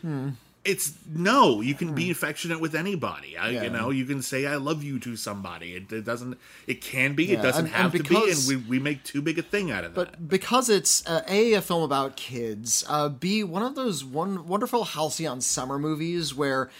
[0.64, 1.60] it's no.
[1.60, 3.36] You can be affectionate with anybody.
[3.36, 3.62] I, Yeah.
[3.64, 5.74] You know, you can say "I love you" to somebody.
[5.74, 6.38] It, it doesn't.
[6.66, 7.24] It can be.
[7.24, 8.30] Yeah, It doesn't and- have and to be.
[8.30, 10.12] And we we make too big a thing out of that.
[10.12, 14.46] But because it's uh, a a film about kids, uh, b one of those one
[14.46, 16.70] wonderful halcyon summer movies where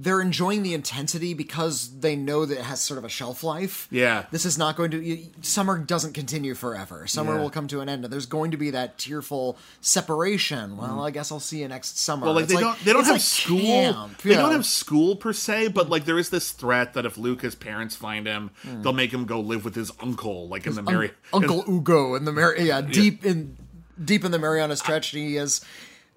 [0.00, 3.88] they're enjoying the intensity because they know that it has sort of a shelf life.
[3.90, 4.26] Yeah.
[4.30, 5.24] this is not going to.
[5.42, 7.06] Summer doesn't continue forever.
[7.08, 7.40] Summer Yeah.
[7.42, 10.76] will come to an end, and there's going to be that tearful separation.
[10.76, 12.22] Well, I guess I'll see you next summer.
[12.22, 12.26] Mm.
[12.26, 13.58] Well, like It's they don't they don't have like school.
[13.60, 14.36] camp, They yeah.
[14.36, 17.96] don't have school per se, but like there is this threat that if Luca's parents
[17.96, 21.64] find him, they'll make him go live with his uncle, like in the Mary Uncle
[21.68, 23.56] Ugo in the Mary yeah, deep in
[24.02, 25.08] deep in the Mariana Stretch.
[25.08, 25.60] He is.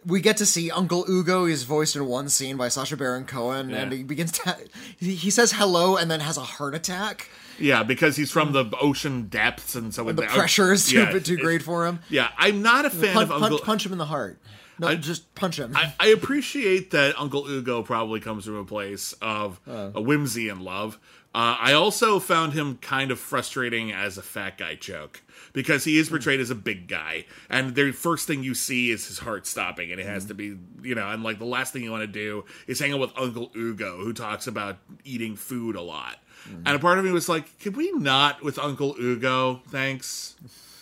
[0.06, 1.46] We get to see Uncle Ugo.
[1.46, 4.58] He's voiced in one scene by Sacha Baron Cohen, and he begins to.
[4.98, 7.30] He, says hello and then has a heart attack.
[7.60, 11.26] Yeah, because he's from the ocean depths, and so The pressure is too yeah, bit
[11.26, 12.00] too great for him.
[12.10, 13.50] Yeah, I'm not a fan Punch, of Uncle.
[13.60, 14.40] punch, punch him in the heart.
[14.80, 15.76] No, just punch him.
[15.76, 19.92] I, I appreciate that Uncle Ugo probably comes from a place of Oh.
[19.94, 20.98] a whimsy and love.
[21.34, 25.22] Uh, I also found him kind of frustrating as a fat guy joke
[25.54, 26.15] because he is Hmm.
[26.15, 29.91] portrayed as a big guy, and the first thing you see is his heart stopping,
[29.91, 30.10] and it Hmm.
[30.12, 32.80] has to be, you know, and like the last thing you want to do is
[32.80, 36.17] hang out with Uncle Ugo, who talks about eating food a lot.
[36.50, 36.63] Hmm.
[36.65, 39.62] And a part of me was like, could we not with Uncle Ugo?
[39.70, 40.36] Thanks.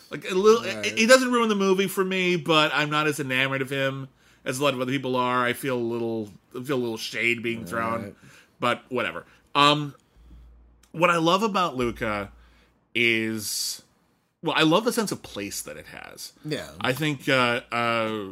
[0.10, 3.20] Like a little, it, he doesn't ruin the movie for me, but I'm not as
[3.20, 4.08] enamored of him
[4.46, 5.46] as a lot of other people are.
[5.46, 8.16] I feel a little, I feel a little shade being thrown, Right.
[8.60, 9.26] but whatever.
[9.54, 9.94] Um,
[10.92, 12.32] what I love about Luca
[12.96, 13.84] is,
[14.42, 16.34] well, I love the sense of place that it has.
[16.46, 18.26] yeah, I think uh, uh,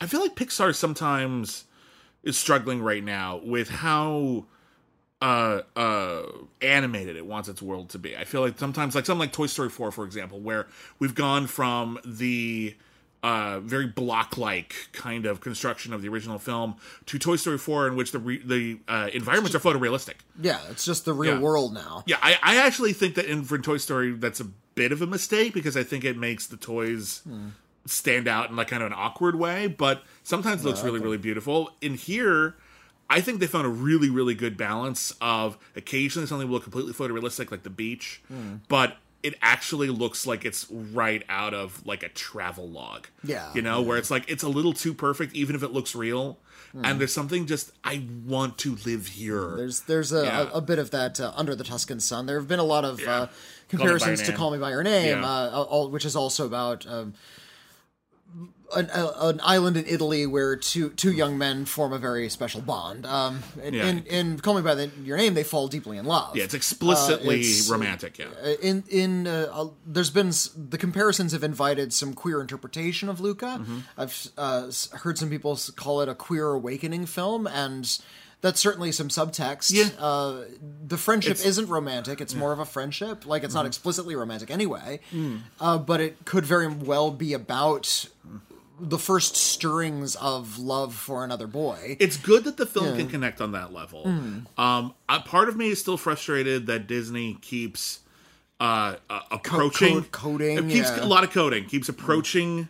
[0.00, 1.64] I feel like Pixar sometimes
[2.22, 4.46] is struggling right now with how
[5.22, 6.22] uh uh
[6.60, 8.16] animated it wants its world to be.
[8.16, 10.66] I feel like sometimes like something like Toy Story 4 for example where
[10.98, 12.76] we've gone from the
[13.30, 17.88] uh very block like kind of construction of the original film to Toy Story 4
[17.88, 20.16] in which the re- the uh, environments are photorealistic.
[20.40, 20.60] yeah.
[20.70, 21.40] It's just the real Yeah.
[21.40, 22.04] world now.
[22.06, 25.06] Yeah, I, I actually think that in for Toy Story that's a bit of a
[25.06, 27.22] mistake because I think it makes the toys
[27.86, 31.16] stand out in like kind of an awkward way, but sometimes it looks really, really
[31.18, 31.70] beautiful.
[31.80, 32.56] In here,
[33.08, 36.92] I think they found a really, really good balance of occasionally something will look completely
[36.92, 38.20] photorealistic, like the beach,
[38.68, 43.06] but it actually looks like it's right out of like a travel log.
[43.24, 43.50] Yeah.
[43.54, 46.38] You know, where it's like it's a little too perfect, even if it looks real.
[46.84, 49.54] And there's something just I want to live here.
[49.56, 50.42] There's there's a, Yeah.
[50.52, 52.26] a, a bit of that uh, under the Tuscan sun.
[52.26, 53.20] There have been a lot of Yeah.
[53.22, 53.26] uh,
[53.70, 55.24] comparisons to Call Me by Your Name, Yeah.
[55.26, 57.14] uh, all, which is also about um,
[58.74, 62.60] an, a, an island in Italy where two two young men form a very special
[62.60, 63.06] bond.
[63.06, 63.86] Um, in, Yeah.
[63.86, 66.36] in, in Call Me by the, Your Name, they fall deeply in love.
[66.36, 68.18] yeah, it's explicitly it's- romantic.
[68.18, 68.26] Yeah.
[68.42, 73.08] Uh, in in uh, uh, there's been s- the comparisons have invited some queer interpretation
[73.08, 73.58] of Luca.
[73.60, 73.78] Mm-hmm.
[73.96, 77.98] I've uh, heard some people call it a queer awakening film, and
[78.40, 79.72] that's certainly some subtext.
[79.72, 79.88] Yeah.
[79.98, 80.42] Uh,
[80.86, 83.24] the friendship It's- isn't romantic; it's more of a friendship.
[83.26, 83.58] Like it's Mm-hmm.
[83.58, 85.40] not explicitly romantic anyway, Mm.
[85.60, 88.06] uh, but it could very well be about
[88.78, 91.96] the first stirrings of love for another boy.
[92.00, 94.02] it's good that the film can connect on that level.
[94.04, 94.38] Hmm.
[94.60, 98.00] Um, a part of me is still frustrated that Disney keeps
[98.60, 101.04] uh, uh, approaching code- coding, It keeps yeah.
[101.04, 101.64] a lot of coding.
[101.66, 102.68] Keeps approaching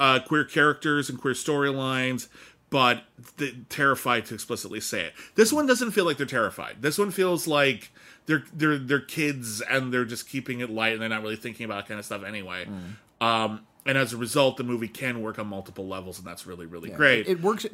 [0.00, 2.28] uh, queer characters and queer storylines,
[2.70, 3.04] but
[3.38, 5.12] th- terrified to explicitly say it.
[5.34, 6.76] This one doesn't feel like they're terrified.
[6.80, 7.90] This one feels like
[8.26, 11.64] they're they're they're kids and they're just keeping it light and they're not really thinking
[11.64, 12.64] about that kind of stuff anyway.
[12.66, 13.24] Hmm.
[13.26, 16.66] Um, and as a result, the movie can work on multiple levels, and that's really
[16.66, 17.26] really great.
[17.28, 17.66] It works,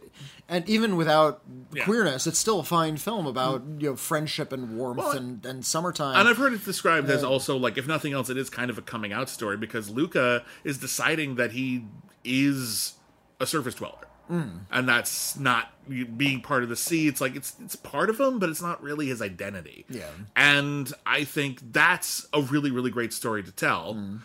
[0.49, 1.43] and even without
[1.73, 1.85] Yeah.
[1.85, 6.19] queerness, it's still a fine film about you know friendship and warmth and, and summertime.
[6.19, 8.71] And I've heard it described as uh, also like, if nothing else, it is kind
[8.71, 11.85] of a coming out story because Luca is deciding that he
[12.25, 12.95] is
[13.39, 14.49] a surface dweller, hmm.
[14.71, 15.73] and that's not
[16.17, 17.07] being part of the sea.
[17.09, 19.87] It's like it's it's part of him, but it's not really his identity.
[19.89, 20.09] Yeah.
[20.37, 23.95] and I think that's a really really great story to tell.
[23.95, 24.17] Hmm.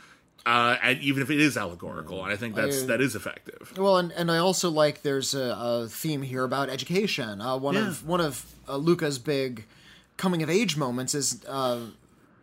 [0.46, 3.74] Uh, and even if it is allegorical, and I think that's I- that is effective.
[3.78, 7.42] Well, and, and I also like there's a, a theme here about education.
[7.42, 7.88] Uh, one Yeah.
[7.88, 9.66] of one of uh, Luca's big
[10.18, 11.80] coming of age moments is uh,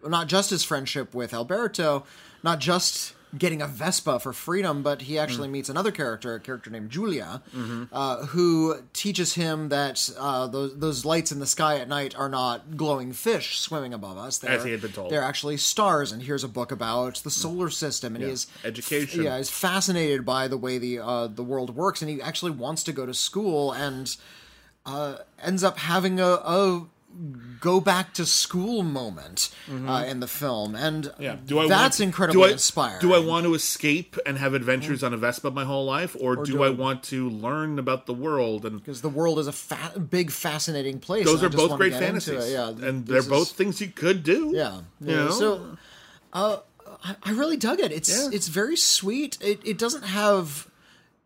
[0.07, 2.05] not just his friendship with Alberto,
[2.43, 5.53] not just getting a Vespa for freedom, but he actually Mm.
[5.53, 7.85] meets another character, a character named Giulia, Mm-hmm.
[7.91, 12.29] uh, who teaches him that uh, those those lights in the sky at night are
[12.29, 14.37] not glowing fish swimming above us.
[14.39, 15.11] They're, As he had been told.
[15.11, 16.13] They're actually stars.
[16.13, 19.23] And here's a book about the solar system, and he is Education.
[19.23, 22.83] Yeah, is fascinated by the way the uh, the world works, and he actually wants
[22.85, 24.15] to go to school, and
[24.85, 26.87] uh, ends up having a, a
[27.61, 29.55] go back to school moment
[29.87, 31.23] uh, in the film, and Mm-hmm.
[31.23, 31.37] Yeah.
[31.45, 33.01] Do I that's want, incredibly do I, inspiring.
[33.01, 36.37] Do I want to escape and have adventures on a Vespa my whole life, or,
[36.37, 38.65] do, do I I- want to learn about the world?
[38.65, 41.25] And because the world is a fa- big, fascinating place.
[41.27, 42.51] those are both great fantasies.
[42.53, 44.53] Yeah, and they're is- both things you could do.
[44.55, 45.31] Yeah, You know?
[45.31, 45.77] So,
[46.33, 46.57] uh,
[47.25, 47.91] I, really dug it.
[47.93, 48.29] It's Yeah.
[48.33, 49.37] it's very sweet.
[49.41, 50.69] It it doesn't have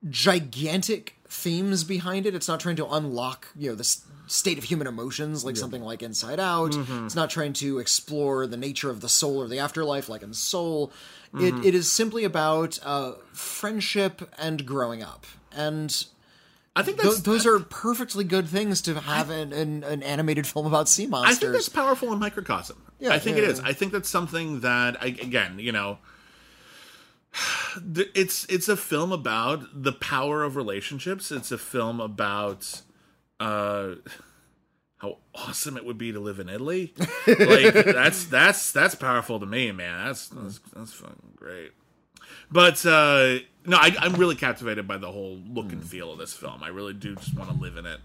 [0.09, 2.35] gigantic themes behind it.
[2.35, 5.83] It's not trying to unlock you know the s- state of human emotions like something
[5.83, 6.73] like Inside Out.
[6.73, 7.07] Mm-hmm.
[7.07, 10.35] It's not trying to explore the nature of the soul or the afterlife like in
[10.35, 10.93] Soul.
[11.33, 11.45] Mm-hmm.
[11.45, 16.07] It it is simply about uh, friendship and growing up and.
[16.79, 20.67] I think Th- those are perfectly good things to have in, in an animated film
[20.67, 21.39] about sea monsters.
[21.39, 22.83] I think that's powerful in microcosm.
[23.01, 23.61] Yeah, I think yeah, it is.
[23.61, 23.69] yeah.
[23.69, 25.97] I think that's something that I, again, you know,
[27.95, 31.33] it's it's a film about the power of relationships.
[31.33, 32.83] It's a film about
[33.40, 33.94] uh
[34.99, 36.94] how awesome it would be to live in Italy.
[37.27, 40.07] like that's that's that's powerful to me, man.
[40.07, 41.72] That's that's, that's fucking great.
[42.51, 46.33] But uh no, I, I'm really captivated by the whole look and feel of this
[46.33, 46.62] film.
[46.62, 48.01] I really do just want to live in it.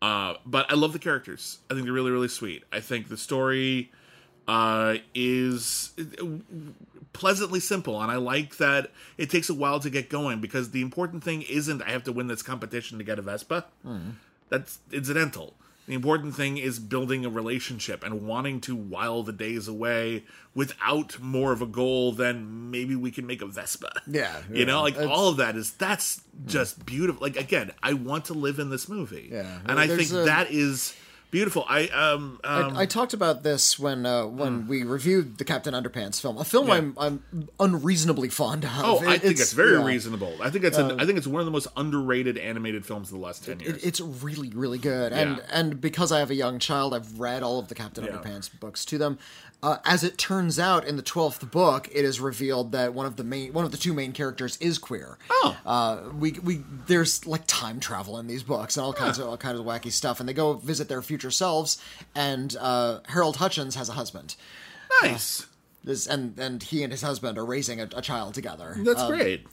[0.00, 1.58] Uh, but I love the characters.
[1.70, 2.64] I think they're really, really sweet.
[2.72, 3.92] I think the story
[4.48, 5.92] uh, is
[7.12, 10.82] pleasantly simple, and I like that it takes a while to get going because the
[10.82, 13.66] important thing isn't I have to win this competition to get a Vespa.
[14.52, 15.54] That's incidental.
[15.86, 21.18] The important thing is building a relationship and wanting to while the days away without
[21.20, 23.90] more of a goal than maybe we can make a Vespa.
[24.06, 24.64] Yeah, you yeah.
[24.66, 26.46] know, like It's- all of that is that's hmm.
[26.48, 27.22] just beautiful.
[27.22, 29.30] Like again, I want to live in this movie.
[29.32, 29.58] Yeah.
[29.66, 30.94] and I think a- that is
[31.32, 31.64] beautiful.
[31.68, 35.74] I um, um I, I talked about this when uh, when we reviewed the Captain
[35.74, 38.70] Underpants film, a film I'm I'm unreasonably fond of.
[38.76, 39.84] oh, I It- think it's, very yeah.
[39.84, 40.36] reasonable.
[40.40, 43.18] I think it's an, I think it's one of the most underrated animated films of
[43.18, 43.78] the last ten years.
[43.78, 45.42] It, it's really really good, and Yeah.
[45.50, 48.12] and because I have a young child, I've read all of the Captain Yeah.
[48.12, 49.18] Underpants books to them.
[49.62, 53.14] Uh, as it turns out, in the twelfth book, it is revealed that one of
[53.16, 55.18] the main one of the two main characters is queer.
[55.30, 55.56] Oh.
[55.64, 59.36] uh, we we there's like time travel in these books and all kinds of all
[59.36, 61.80] kinds of wacky stuff, and they go visit their future selves,
[62.14, 64.34] and uh, Harold Hutchins has a husband.
[65.02, 65.46] nice.
[65.84, 68.74] This, and and he and his husband are raising a, a child together.
[68.78, 69.46] That's Um, great.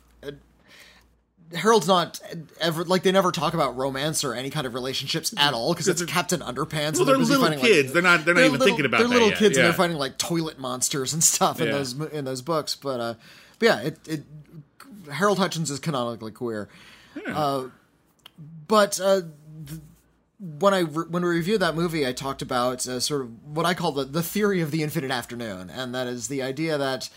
[1.55, 2.19] Harold's not
[2.59, 5.87] ever like they never talk about romance or any kind of relationships at all because
[5.87, 6.93] it's Captain Underpants.
[6.93, 7.87] Well, and they're busy little kids.
[7.87, 8.25] Like, they're not.
[8.25, 9.03] They're not even little- thinking about it.
[9.03, 9.37] They're little yet.
[9.39, 9.63] kids yeah.
[9.63, 11.73] and they're fighting like toilet monsters and stuff in Yeah.
[11.73, 12.75] those in those books.
[12.75, 13.13] But uh,
[13.57, 14.23] but yeah, it, it
[15.11, 16.69] Harold Hutchins is canonically queer.
[17.27, 17.65] Uh,
[18.67, 19.21] but uh,
[19.67, 19.81] th-
[20.39, 23.65] when I re- when we reviewed that movie, I talked about uh, sort of what
[23.65, 27.09] I call the the theory of the infinite afternoon, and that is the idea that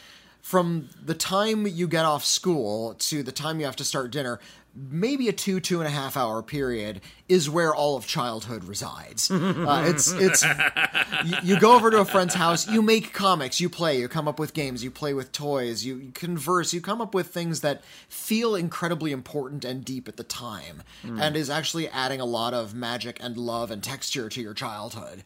[0.43, 4.41] from the time you get off school to the time you have to start dinner,
[4.75, 9.31] maybe a two two and a half hour period is where all of childhood resides.
[9.31, 10.43] Uh, it's it's
[11.25, 14.27] you, you go over to a friend's house, you make comics, you play, you come
[14.27, 17.61] up with games, you play with toys, you, you converse, you come up with things
[17.61, 22.53] that feel incredibly important and deep at the time, and is actually adding a lot
[22.53, 25.23] of magic and love and texture to your childhood.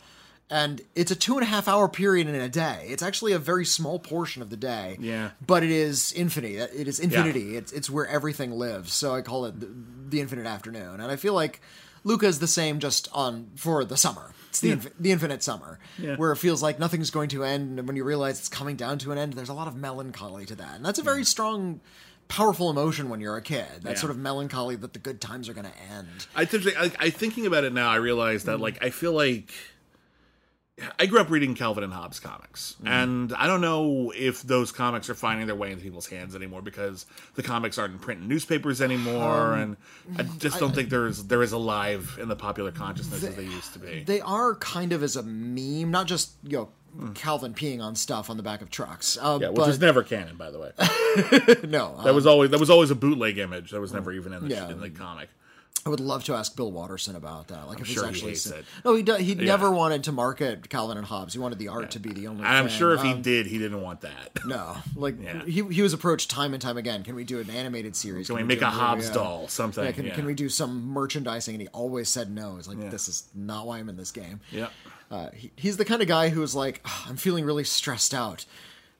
[0.48, 2.86] And it's a two and a half hour period in a day.
[2.88, 4.96] It's actually a very small portion of the day.
[5.00, 5.30] Yeah.
[5.44, 6.58] But it is infinity.
[6.58, 7.56] It is infinity.
[7.56, 8.92] It's it's where everything lives.
[8.92, 9.68] So I call it the,
[10.08, 11.00] the infinite afternoon.
[11.00, 11.60] And I feel like
[12.04, 14.30] Luca's the same just on for the summer.
[14.50, 16.14] It's the infi- the infinite summer, Yeah.
[16.16, 18.98] where it feels like nothing's going to end, and when you realize it's coming down
[19.00, 21.80] to an end, there's a lot of melancholy to that, and that's a very strong,
[22.28, 23.66] powerful emotion when you're a kid.
[23.82, 23.94] That Yeah.
[23.96, 26.26] sort of melancholy that the good times are going to end.
[26.34, 27.90] I, think- I, I thinking about it now.
[27.90, 28.60] I realize that mm.
[28.60, 29.52] like I feel like
[30.98, 32.88] I grew up reading Calvin and Hobbes comics, Mm-hmm.
[32.88, 36.60] and I don't know if those comics are finding their way into people's hands anymore
[36.60, 39.76] because the comics aren't in print in newspapers anymore, Um,
[40.18, 43.44] and I just don't think there's there is alive in the popular consciousness as they
[43.44, 44.04] used to be.
[44.04, 48.28] They are kind of as a meme, not just you know Calvin peeing on stuff
[48.30, 49.16] on the back of trucks.
[49.20, 50.72] Uh, yeah, which but was never canon, by the way.
[51.68, 53.70] no, That was always that was always a bootleg image.
[53.70, 54.68] That was never even in the, Yeah.
[54.70, 55.30] in the comic.
[55.84, 57.68] I would love to ask Bill Watterson about that.
[57.68, 58.64] Like if sure he he's actually seen- it.
[58.84, 61.32] no, he he never wanted to market Calvin and Hobbes.
[61.34, 62.44] He wanted the art to be the only.
[62.44, 62.76] And I'm thing.
[62.78, 64.30] sure if he Um, did, he didn't want that.
[64.46, 65.44] no, like Yeah.
[65.44, 67.02] he he was approached time and time again.
[67.04, 68.26] Can we do an animated series?
[68.26, 68.70] Can we we make a?
[68.70, 69.14] Hobbes Yeah.
[69.14, 69.48] doll?
[69.48, 69.84] Something.
[69.84, 70.14] Yeah, can, yeah.
[70.14, 71.54] can we do some merchandising?
[71.54, 72.56] And he always said no.
[72.56, 74.40] He's like, this is not why I'm in this game.
[74.50, 74.68] Yeah.
[75.10, 78.44] Uh, he, he's the kind of guy who's like, "Ah, I'm feeling really stressed out.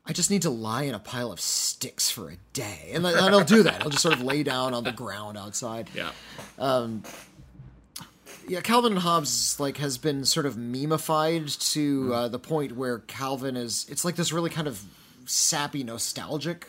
[0.09, 2.91] I just need to lie in a pile of sticks for a day.
[2.93, 3.83] And, and he'll do that.
[3.83, 5.91] I'll just sort of lay down on the ground outside.
[5.95, 6.11] Yeah.
[8.49, 11.73] Yeah, Calvin and Hobbes like has been sort of memeified Hmm.
[11.73, 13.87] to uh, the point where Calvin is.
[13.89, 14.81] It's like this really kind of
[15.25, 16.69] sappy, nostalgic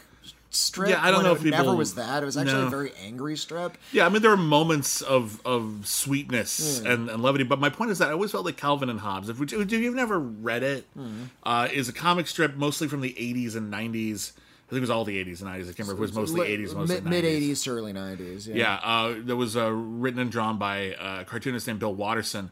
[0.58, 0.90] strip.
[0.90, 2.24] Yeah, I don't know it if people- never was that.
[2.24, 2.68] It was actually No.
[2.68, 3.78] a very angry strip.
[3.92, 6.88] Yeah, I mean there are moments of of sweetness Hmm.
[6.88, 9.30] and, and levity, but my point is that I always felt like Calvin and Hobbes.
[9.30, 11.24] If, if you've never read it, Hmm.
[11.44, 14.32] uh, is a comic strip mostly from the '80s and '90s.
[14.36, 15.64] I think it was all the '80s and '90s.
[15.64, 16.00] I can't remember.
[16.00, 18.48] It was mostly '80s, mostly mid '80s to early '90s.
[18.48, 18.56] Yeah.
[18.56, 22.50] Yeah, uh, that was uh, written and drawn by uh, a cartoonist named Bill Watterson.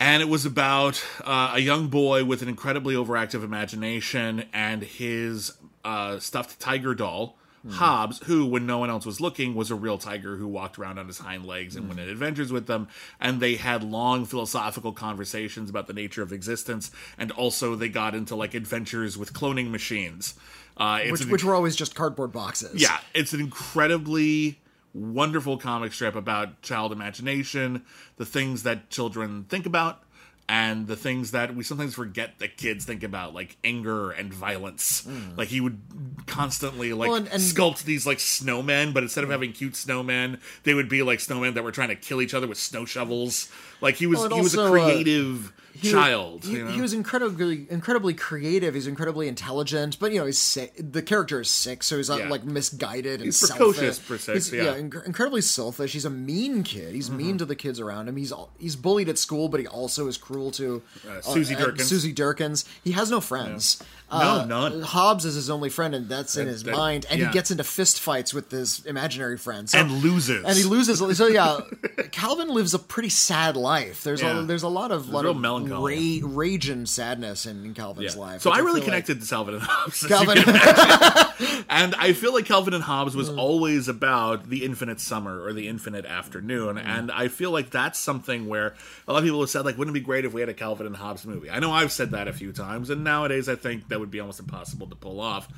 [0.00, 5.52] And it was about uh, a young boy with an incredibly overactive imagination and his
[5.84, 9.96] uh, stuffed tiger doll, Hobbes, who, when no one else was looking, was a real
[9.96, 12.88] tiger who walked around on his hind legs and went on adventures with them.
[13.20, 16.90] And they had long philosophical conversations about the nature of existence.
[17.16, 20.34] And also, they got into like adventures with cloning machines.
[20.76, 22.82] Uh, Which, an which were always just cardboard boxes.
[22.82, 24.58] yeah, it's an incredibly
[24.92, 27.84] wonderful comic strip about child imagination,
[28.16, 30.01] the things that children think about,
[30.48, 35.06] and the things that we sometimes forget that kids think about, like anger and violence.
[35.36, 35.80] Like he would
[36.26, 37.08] constantly like.
[37.08, 40.88] Well, and- and- sculpt these like snowmen, but instead of having cute snowmen, they would
[40.88, 43.50] be like snowmen that were trying to kill each other with snow shovels.
[43.80, 46.44] Like he was Well, he was a also, uh, creative He- child.
[46.44, 46.70] He, you know?
[46.70, 48.74] he was incredibly, incredibly creative.
[48.74, 50.72] He's incredibly intelligent, but you know, he's sick.
[50.78, 52.28] The character is sick, so he's not Yeah.
[52.28, 53.98] like misguided and He's selfish.
[54.04, 54.74] precocious, He's, yeah.
[54.74, 54.88] Mm-hmm.
[54.98, 55.92] inc- incredibly selfish.
[55.92, 56.94] He's a mean kid.
[56.94, 58.16] He's mean to the kids around him.
[58.16, 61.80] He's he's bullied at school, but he also is cruel to Uh, Susie uh, Derkins.
[61.82, 62.64] Susie Derkins.
[62.84, 63.78] He has no friends.
[63.80, 64.82] No, Uh, none.
[64.82, 67.06] Hobbes is his only friend, and that's in That- his that- mind.
[67.10, 67.26] And yeah.
[67.28, 69.72] he gets into fist fights with his imaginary friends.
[69.72, 70.44] So- and loses.
[70.44, 70.98] and he loses.
[71.16, 71.60] So yeah,
[72.12, 74.02] Calvin lives a pretty sad life.
[74.04, 74.40] There's Yeah.
[74.40, 76.22] a there's a lot of lot real of melancholy.
[76.22, 78.20] ra- rage and sadness in, in Calvin's Yeah.
[78.20, 78.42] life.
[78.42, 80.06] So which I really connected to Calvin and Hobbes.
[80.06, 80.38] Calvin.
[81.68, 83.16] and I feel like Calvin and Hobbes Mm.
[83.18, 86.76] was always about the infinite summer or the infinite afternoon.
[86.76, 86.84] Mm.
[86.86, 88.74] And I feel like that's something where
[89.08, 90.54] a lot of people have said, like, wouldn't it be great if we had a
[90.54, 91.50] Calvin and Hobbes movie?
[91.50, 94.20] I know I've said that a few times, and nowadays I think that would be
[94.20, 95.48] almost impossible to pull off.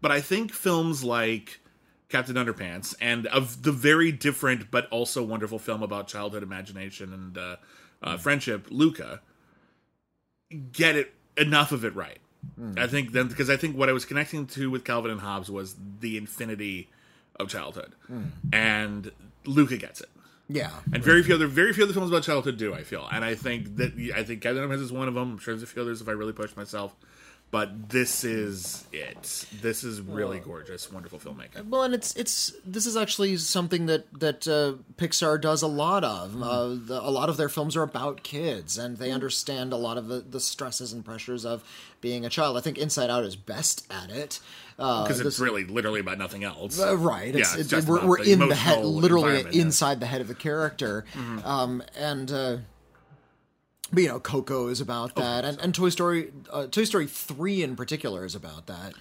[0.00, 1.60] But I think films like
[2.10, 7.38] Captain Underpants and of the very different but also wonderful film about childhood imagination and
[7.38, 7.56] uh,
[8.02, 9.20] uh, friendship, Luca,
[10.72, 12.18] get it enough of it right.
[12.76, 15.50] I think then because I think what I was connecting to with Calvin and Hobbes
[15.50, 16.90] was the infinity
[17.40, 17.94] of childhood,
[18.52, 19.10] and
[19.46, 20.10] Luca gets it.
[20.48, 22.74] Yeah, And very few other very few other films about childhood do.
[22.74, 25.32] I feel, and I think that I think Captain Underpants is one of them.
[25.32, 26.94] I'm sure there's a few others if I really push myself.
[27.50, 29.46] But this is it.
[29.62, 31.68] This is really gorgeous, wonderful filmmaking.
[31.68, 36.02] well, and it's it's this is actually something that that uh, Pixar does a lot
[36.02, 36.42] of.
[36.42, 39.98] Uh, the, a lot of their films are about kids, and they understand a lot
[39.98, 41.62] of the, the stresses and pressures of
[42.04, 42.56] being a child.
[42.56, 44.38] I think Inside Out is best at it.
[44.78, 46.78] Uh, Because this- it's really literally about nothing else.
[46.78, 47.34] Uh, right.
[47.34, 49.60] It's, Yeah, it's it's, we're we're the in the head, literally environment, yeah.
[49.60, 49.66] Mm-hmm.
[49.68, 51.04] inside the head of the character.
[51.44, 52.56] Um, and, uh,
[53.92, 55.44] but, you know, Coco is about that.
[55.44, 58.92] And, and Toy Story, uh, Toy Story 3 in particular is about that.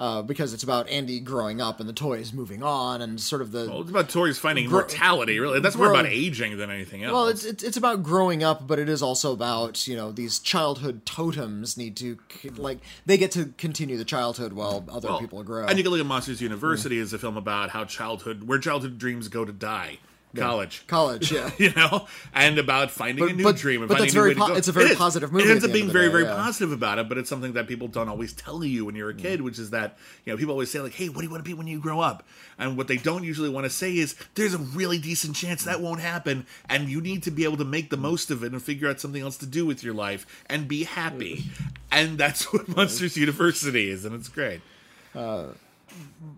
[0.00, 3.52] Uh, because it's about Andy growing up and the toys moving on and sort of
[3.52, 3.66] the.
[3.68, 5.38] Well, it's about toys finding Gro- immortality.
[5.38, 7.12] Really, that's more about aging than anything else.
[7.12, 10.38] well, it's, it's it's about growing up, but it is also about you know these
[10.38, 12.16] childhood totems need to
[12.56, 15.66] like they get to continue the childhood while other Well, people grow.
[15.66, 18.96] And you can look at Monsters University as a film about how childhood, where childhood
[18.96, 19.98] dreams go to die.
[20.36, 20.84] College.
[20.86, 21.50] College, yeah.
[21.58, 23.82] You know, and about finding But- a new but- dream.
[23.82, 25.50] And but finding that's a new very po- it's a very It positive movie It
[25.50, 26.34] ends up being end of the very, day, very yeah.
[26.42, 29.18] positive about it, but it's something that people don't always tell you when you're Mm.
[29.18, 31.30] a kid, which is that you know people always say like, "Hey, what do you
[31.30, 32.22] want to be when you grow up?"
[32.58, 35.80] And what they don't usually want to say is, "There's a really decent chance that
[35.80, 38.62] won't happen, and you need to be able to make the most of it and
[38.62, 41.46] figure out something else to do with your life and be happy."
[41.90, 44.60] And that's what Monsters University is, and it's great.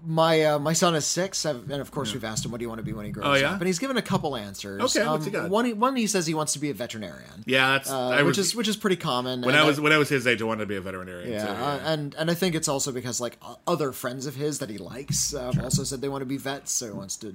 [0.05, 2.64] My uh, my son is six, I've, and of course we've asked him what do
[2.64, 3.53] you want to be when he grows Oh, yeah?
[3.53, 4.80] up, and he's given a couple answers.
[4.80, 5.50] Um, Okay, what's he got?
[5.50, 7.44] One, he- one he says he wants to be a veterinarian.
[7.46, 9.42] Yeah, that's uh, I which is which is pretty common.
[9.42, 11.32] when I was when I was his age, I wanted to be a veterinarian.
[11.32, 14.59] yeah, too, uh, and and I think it's also because like other friends of his
[14.61, 17.34] that he likes uh, also said they want to be vets, so he wants to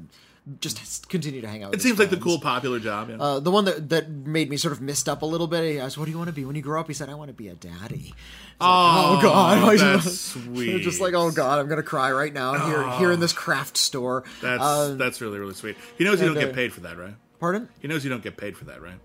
[0.62, 1.72] just continue to hang out.
[1.72, 3.10] with it seems like the cool popular job.
[3.10, 3.18] Yeah.
[3.18, 5.64] Uh, the one that that made me sort of missed up a little bit.
[5.64, 7.16] He asked, "What do you want to be when you grow up?" He said, "I
[7.16, 8.14] want to be a daddy."
[8.62, 9.78] oh, oh God!
[9.80, 10.80] That's sweet.
[10.84, 14.24] Just like, oh god, I'm gonna cry right now here here in this craft store.
[14.42, 15.76] That's Uh, that's really really sweet.
[15.98, 17.16] He knows you don't get paid for that, right?
[17.40, 17.70] pardon?
[17.80, 19.00] He knows you don't get paid for that, right?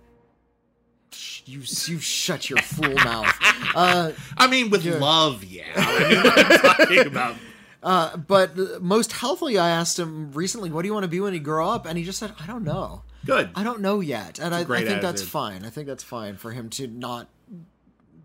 [1.44, 3.34] You you shut your fool mouth.
[3.74, 5.64] Uh, I mean, with love, yeah.
[5.76, 7.36] I mean, I'm talking about.
[7.82, 11.34] But uh, most healthily, I asked him recently, "What do you want to be when
[11.34, 13.02] you grow up?" And he just said, "I don't know.
[13.26, 13.50] Good.
[13.54, 15.64] I don't know yet." And I, I think that's fine.
[15.64, 17.28] I think that's fine for him to not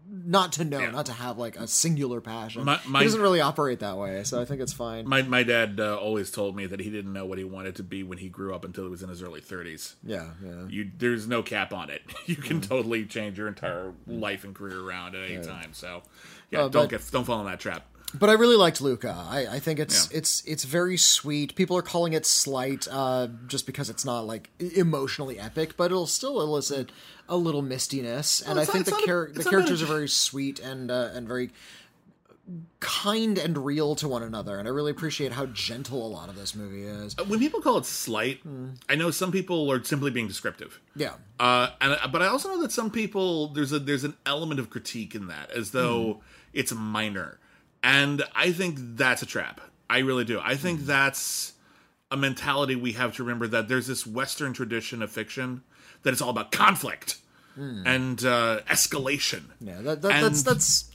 [0.10, 0.91] not to know, Yeah.
[0.91, 2.64] not to have like a singular passion.
[2.64, 5.08] My- my- he doesn't really operate that way, so I think it's fine.
[5.08, 7.84] My my dad uh, always told me that he didn't know what he wanted to
[7.84, 9.95] be when he grew up until he was in his early 30s.
[10.03, 10.66] yeah, yeah.
[10.70, 12.01] You there's no cap on it.
[12.26, 12.68] You can Mm.
[12.70, 15.74] totally change your entire life and career around at any time.
[15.74, 16.03] So,
[16.51, 17.86] yeah, Uh, don't but- get don't fall in that trap.
[18.14, 19.14] But I really liked Luca.
[19.30, 20.18] I, I think it's Yeah.
[20.20, 21.55] it's it's very sweet.
[21.55, 26.08] People are calling it slight, uh, just because it's not like emotionally epic, but it'll
[26.08, 26.91] still elicit
[27.28, 28.41] a little mistiness.
[28.47, 31.28] And I think the, not a- the characters a- are very sweet and uh, and
[31.28, 31.51] very
[32.80, 34.58] kind and real to one another.
[34.58, 37.16] And I really appreciate how gentle a lot of this movie is.
[37.28, 38.70] When people call it slight, Hmm.
[38.88, 40.80] I know some people are simply being descriptive.
[40.95, 44.60] Yeah, Uh, and but I also know that some people there's a there's an element
[44.62, 46.22] of critique in that, as though
[46.53, 47.39] it's minor,
[47.84, 49.62] and I think that's a trap.
[49.90, 50.40] I really do.
[50.44, 51.54] I think that's
[52.12, 55.62] a mentality we have to remember that there's this Western tradition of fiction
[56.04, 57.18] that it's all about conflict
[57.56, 59.46] and uh, escalation.
[59.60, 59.82] yeah.
[59.82, 60.92] That, that, that's And- that's.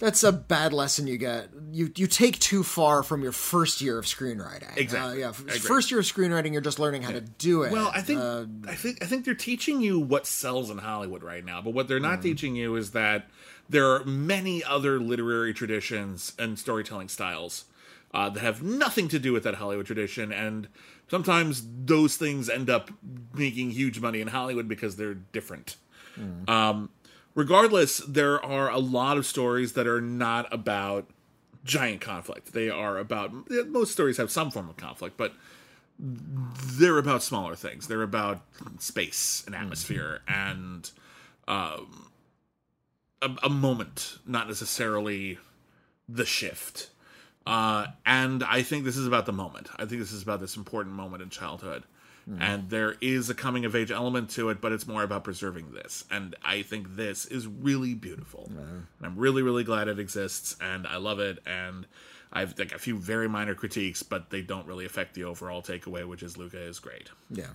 [0.00, 1.48] That's a bad lesson you get.
[1.72, 4.76] You you take too far from your first year of screenwriting.
[4.76, 5.24] Exactly.
[5.24, 7.72] Uh, yeah, first year of screenwriting, you're just learning how to do it.
[7.72, 11.24] Well, I think Uh, I think I think they're teaching you what sells in Hollywood
[11.24, 13.28] right now, but what they're not teaching you is that
[13.68, 17.64] there are many other literary traditions and storytelling styles
[18.14, 20.68] uh, that have nothing to do with that Hollywood tradition, and
[21.10, 22.90] sometimes those things end up
[23.34, 25.76] making huge money in Hollywood because they're different.
[26.48, 26.90] Um,
[27.34, 31.08] regardless, there are a lot of stories that are not about
[31.64, 32.52] giant conflict.
[32.52, 33.30] They are about
[33.68, 35.34] most stories have some form of conflict, but
[35.98, 37.88] they're about smaller things.
[37.88, 38.40] They're about
[38.78, 40.90] space and atmosphere and
[41.46, 42.07] um,
[43.22, 45.38] a, a moment, not necessarily
[46.08, 46.90] the shift.
[47.46, 49.68] Uh, and I think this is about the moment.
[49.76, 51.84] I think this is about this important moment in childhood.
[52.38, 55.72] And there is a coming of age element to it, but it's more about preserving
[55.72, 56.04] this.
[56.10, 58.50] And I think this is really beautiful.
[58.98, 61.38] And I'm really, really glad it exists, and I love it.
[61.46, 61.86] And
[62.30, 66.06] I've like a few very minor critiques, but they don't really affect the overall takeaway,
[66.06, 67.08] which is Luca is great.
[67.30, 67.46] yeah.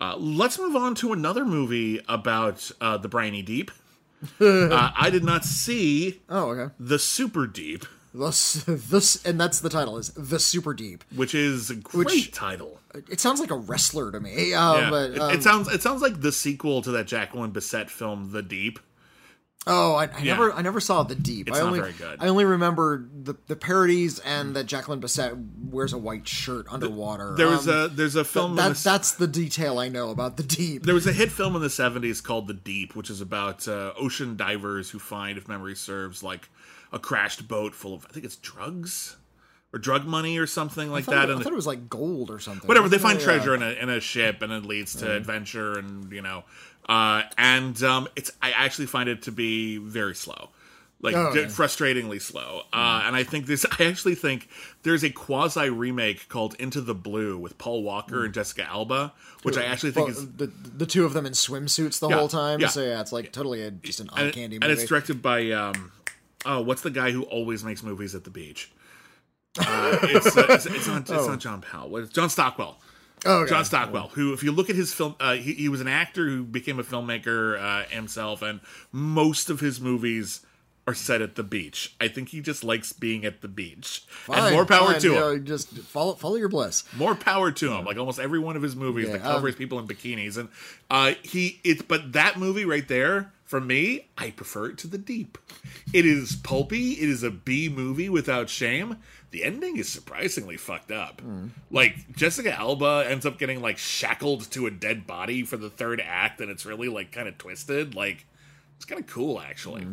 [0.00, 3.70] Uh, let's move on to another movie about uh, the briny deep.
[4.40, 6.74] Uh, I did not see Oh, okay.
[6.78, 11.04] the super deep, This, this, and that's the title is the Super Deep.
[11.14, 12.80] which is a great Which- title.
[13.10, 14.54] It sounds like a wrestler to me.
[14.54, 17.52] Uh, Yeah, but, it, um, it sounds it sounds like the sequel to that Jacqueline
[17.52, 18.80] Bisset film, The Deep.
[19.66, 20.32] Oh, I, I Yeah.
[20.34, 21.48] never, I never saw the Deep.
[21.48, 22.18] It's I not only, very good.
[22.20, 25.36] I only remember the the parodies and that Jacqueline Bisset
[25.70, 27.34] wears a white shirt underwater.
[27.36, 30.10] There was Um, a there's a film in that, the, that's the detail I know
[30.10, 30.84] about the Deep.
[30.84, 33.92] there was a hit film in the 70s called The Deep, which is about uh,
[33.98, 36.48] ocean divers who find, if memory serves, like
[36.92, 39.16] a crashed boat full of I think it's drugs
[39.70, 41.24] or drug money or something like I that.
[41.28, 42.66] it, I and thought it was like gold or something.
[42.66, 43.24] whatever they find Yeah.
[43.26, 46.44] treasure in a in a ship and it leads to adventure and you know
[46.88, 50.48] uh and um it's i actually find it to be very slow
[51.00, 51.48] like Oh, d- okay.
[51.48, 54.48] frustratingly slow uh and i think this i actually think
[54.82, 59.12] there's a quasi remake called into the blue with paul walker and jessica alba
[59.42, 62.16] which i actually think Well, is the the two of them in swimsuits the Yeah,
[62.16, 62.60] whole time.
[62.60, 62.68] yeah.
[62.68, 64.74] So yeah, it's like totally a, just an eye and, candy and movie.
[64.74, 65.92] it's directed by um
[66.46, 68.72] oh what's the guy who always makes movies at the beach
[69.60, 71.96] uh, it's, uh, it's, it's not it's not John Powell.
[71.96, 72.78] It's John Stockwell.
[73.26, 73.50] Oh, okay.
[73.50, 76.26] John Stockwell, who, if you look at his film, uh, he, he was an actor
[76.28, 78.60] who became a filmmaker uh, himself, and
[78.92, 80.40] most of his movies
[80.86, 81.94] are set at the beach.
[82.00, 85.06] I think he just likes being at the beach, Fine, and more power fine, to
[85.06, 85.20] you him.
[85.20, 86.84] know, just follow follow your bliss.
[86.96, 87.84] More power to him.
[87.84, 90.38] Like almost every one of his movies, Yeah, the cover um, is people in bikinis,
[90.38, 90.48] and
[90.90, 91.88] uh, he it.
[91.88, 95.36] But that movie right there, for me, I prefer it to the deep.
[95.92, 96.92] It is pulpy.
[96.92, 98.96] It is a B movie without shame.
[99.30, 101.20] The ending is surprisingly fucked up.
[101.20, 101.48] Hmm.
[101.70, 106.00] Like Jessica Alba ends up getting like shackled to a dead body for the third
[106.04, 107.94] act, and it's really like kind of twisted.
[107.94, 108.24] Like
[108.76, 109.82] it's kind of cool actually.
[109.82, 109.92] Hmm.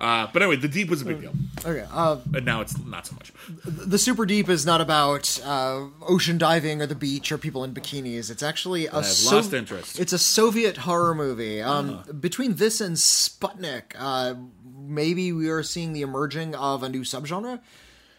[0.00, 1.32] Uh, but anyway, the deep was a big deal,
[1.64, 1.86] Okay.
[1.92, 3.32] Uh, and now it's not so much.
[3.64, 7.72] the super deep is not about uh, ocean diving or the beach or people in
[7.72, 8.28] bikinis.
[8.28, 10.00] It's actually a I've So- lost interest.
[10.00, 11.62] It's a Soviet horror movie.
[11.62, 14.34] Um, Between this and Sputnik, uh,
[14.76, 17.60] maybe we are seeing the emerging of a new subgenre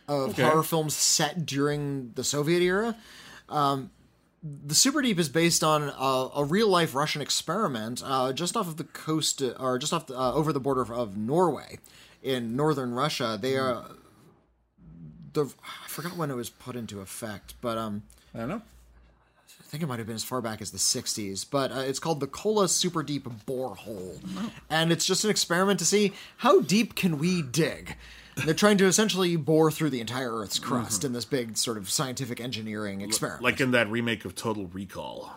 [0.08, 0.44] of Okay.
[0.44, 2.96] horror films set during the Soviet era.
[3.50, 3.92] Um,
[4.44, 8.68] the Super Deep is based on a, a real life Russian experiment uh, just off
[8.68, 11.80] of the coast, uh, or just off the, uh, over the border of Norway
[12.22, 13.38] in northern Russia.
[13.42, 13.86] They are.
[15.34, 18.04] The, I forgot when it was put into effect, but um,
[18.36, 18.62] I don't know.
[19.60, 21.98] I think it might have been as far back as the 60s, but uh, it's
[21.98, 24.20] called the Kola Super Deep Borehole.
[24.70, 27.96] And it's just an experiment to see how deep can we dig.
[28.36, 31.78] And they're trying to essentially bore through the entire Earth's crust in this big sort
[31.78, 33.44] of scientific engineering experiment.
[33.44, 35.32] Like in that remake of Total Recall.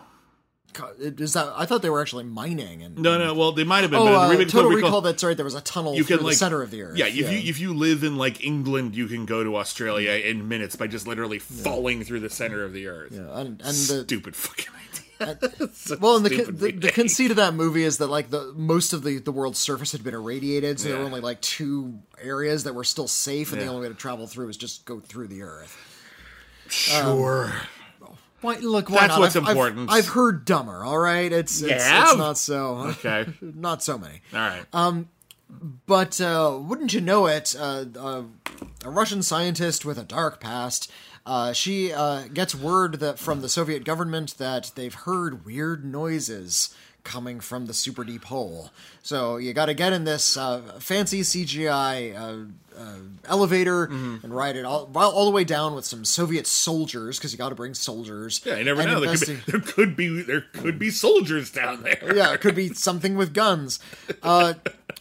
[0.99, 3.33] Is that I thought they were actually mining and No, no.
[3.33, 3.99] Well, they might have been.
[3.99, 5.01] Oh, but in the uh, remake of Total Recall.
[5.01, 5.35] That's right.
[5.35, 6.97] There was a tunnel you through can the center of the earth.
[6.97, 10.47] Yeah, if you if you live in like England, you can go to Australia in
[10.47, 13.11] minutes by just literally falling through the center of the earth.
[13.11, 14.96] Yeah, and, and the Stupid fucking idea.
[15.73, 18.93] Such well, and the, the, the conceit of that movie is that like the most
[18.93, 22.63] of the the world's surface had been irradiated, so there were only like two areas
[22.65, 23.67] that were still safe, and Yeah.
[23.67, 25.75] the only way to travel through was just go through the earth.
[26.67, 27.53] sure.
[28.41, 28.89] Why look?
[28.89, 29.19] Why That's not?
[29.19, 29.89] what's I've, I've- important.
[29.91, 30.83] I've, heard dumber.
[30.83, 32.03] All right, it's it's, Yeah?
[32.03, 33.25] it's not so okay.
[33.41, 34.21] not so many.
[34.33, 34.63] All right.
[34.73, 35.09] Um,
[35.87, 38.23] But uh, wouldn't you know it, uh, uh,
[38.85, 40.91] a Russian scientist with a dark past.
[41.27, 46.73] Uh, she uh, gets word that from the Soviet government that they've heard weird noises
[47.03, 48.69] coming from the super deep hole.
[49.03, 54.55] So you got to get in this uh, fancy CGI uh, uh, elevator and ride
[54.55, 57.73] it all, all the way down with some Soviet soldiers because you got to bring
[57.73, 58.41] soldiers.
[58.45, 58.99] yeah, you never and know.
[59.01, 62.15] There could, be, there could be there could be soldiers down there.
[62.15, 63.79] yeah, it could be something with guns.
[64.23, 64.53] Uh,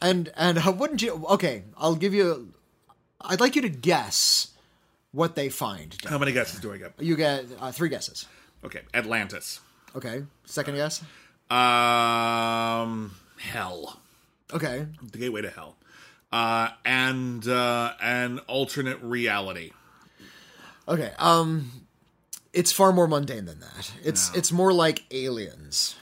[0.03, 1.25] and and wouldn't you?
[1.31, 2.53] Okay, I'll give you.
[3.21, 4.53] I'd like you to guess
[5.17, 5.97] what they find.
[6.07, 6.93] How many guesses do I get?
[7.01, 8.27] You get uh, three guesses.
[8.65, 9.61] Okay, Atlantis.
[9.97, 11.03] Okay, second guess.
[11.51, 14.01] Um, hell.
[14.53, 15.77] Okay, The gateway to hell.
[16.33, 19.71] Uh, and uh, an alternate reality.
[20.87, 21.13] okay.
[21.19, 21.71] Um,
[22.53, 23.93] it's far more mundane than that.
[24.05, 25.97] It's it's more like aliens.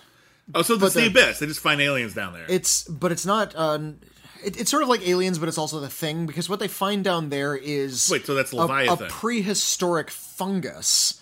[0.55, 1.39] Oh, so this is the the- abyss.
[1.39, 2.47] They just find aliens down there.
[2.49, 3.55] It's but it's not.
[3.57, 3.93] Uh,
[4.45, 7.05] it, it's sort of like aliens, but it's also the thing because what they find
[7.05, 9.07] down there is Wait, so that's a, Leviathan.
[9.07, 11.21] a prehistoric fungus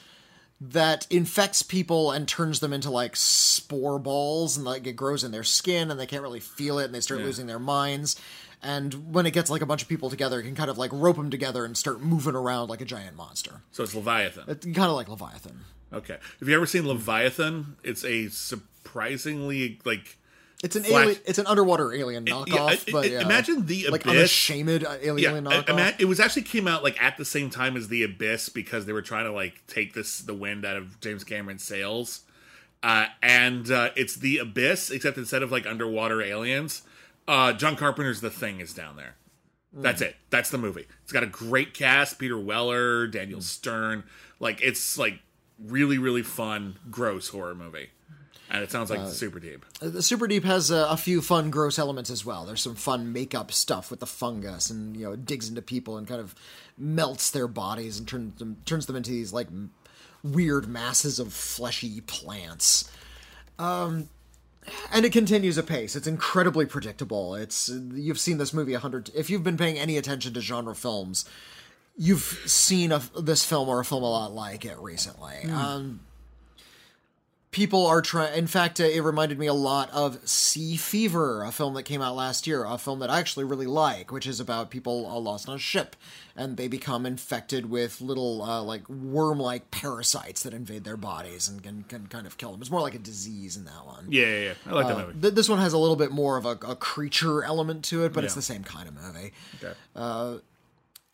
[0.61, 5.33] that infects people and turns them into like spore balls and like it grows in
[5.33, 8.15] their skin and they can't really feel it and they start losing their minds
[8.63, 10.93] and when it gets like a bunch of people together it can kind of like
[10.93, 14.45] rope them together and start moving around like a giant monster so it's Leviathan.
[14.47, 16.17] it's kind of like leviathan Okay.
[16.41, 17.77] Have you ever seen Leviathan?
[17.85, 20.17] It's a surprisingly like
[20.63, 23.21] it's an Flash- alien it's an underwater alien knockoff I- but yeah.
[23.23, 24.17] imagine the like abyss.
[24.17, 27.77] unashamed alien yeah, I- knockoff it was actually came out like at the same time
[27.77, 31.01] as the abyss because they were trying to like take this the wind out of
[31.01, 32.21] James Cameron's sails.
[32.85, 36.83] Uh, and uh, it's the abyss, except instead of like underwater aliens,
[37.29, 39.15] uh, John Carpenter's The Thing is down there.
[39.73, 40.17] That's it.
[40.31, 40.87] That's the movie.
[41.05, 44.03] It's got a great cast: Peter Weller, Daniel Stern.
[44.41, 45.21] Like it's like
[45.59, 47.91] really, really fun, gross horror movie,
[48.53, 49.65] and it sounds like super deep.
[49.81, 52.45] The Super Deep has a, a few fun, gross elements as well.
[52.45, 55.97] There's some fun makeup stuff with the fungus, and you know, it digs into people
[55.97, 56.35] and kind of
[56.77, 59.49] melts their bodies and turns them turns them into these like
[60.23, 62.91] weird masses of fleshy plants.
[63.59, 64.11] Um,
[64.93, 65.97] and it continues apace.
[65.97, 67.35] It's incredibly predictable.
[67.35, 69.11] It's you've seen this movie a hundred.
[69.15, 71.25] If you've been paying any attention to genre films,
[71.97, 75.51] you've seen a, this film or a film a lot like it recently.
[75.51, 76.01] Um,
[77.53, 78.37] people are trying.
[78.37, 82.03] In fact, uh, it reminded me a lot of Sea Fever, a film that came
[82.03, 85.19] out last year, a film that I actually really like, which is about people uh,
[85.19, 85.95] lost on a ship
[86.35, 91.63] and they become infected with little uh, like worm-like parasites that invade their bodies and
[91.63, 92.61] can, can kind of kill them.
[92.63, 94.07] It's more like a disease in that one.
[94.09, 94.55] Yeah, yeah, yeah.
[94.67, 95.21] I like that movie.
[95.21, 98.13] Th- this one has a little bit more of a, a creature element to it,
[98.15, 99.33] but it's the same kind of movie.
[99.63, 99.75] Okay.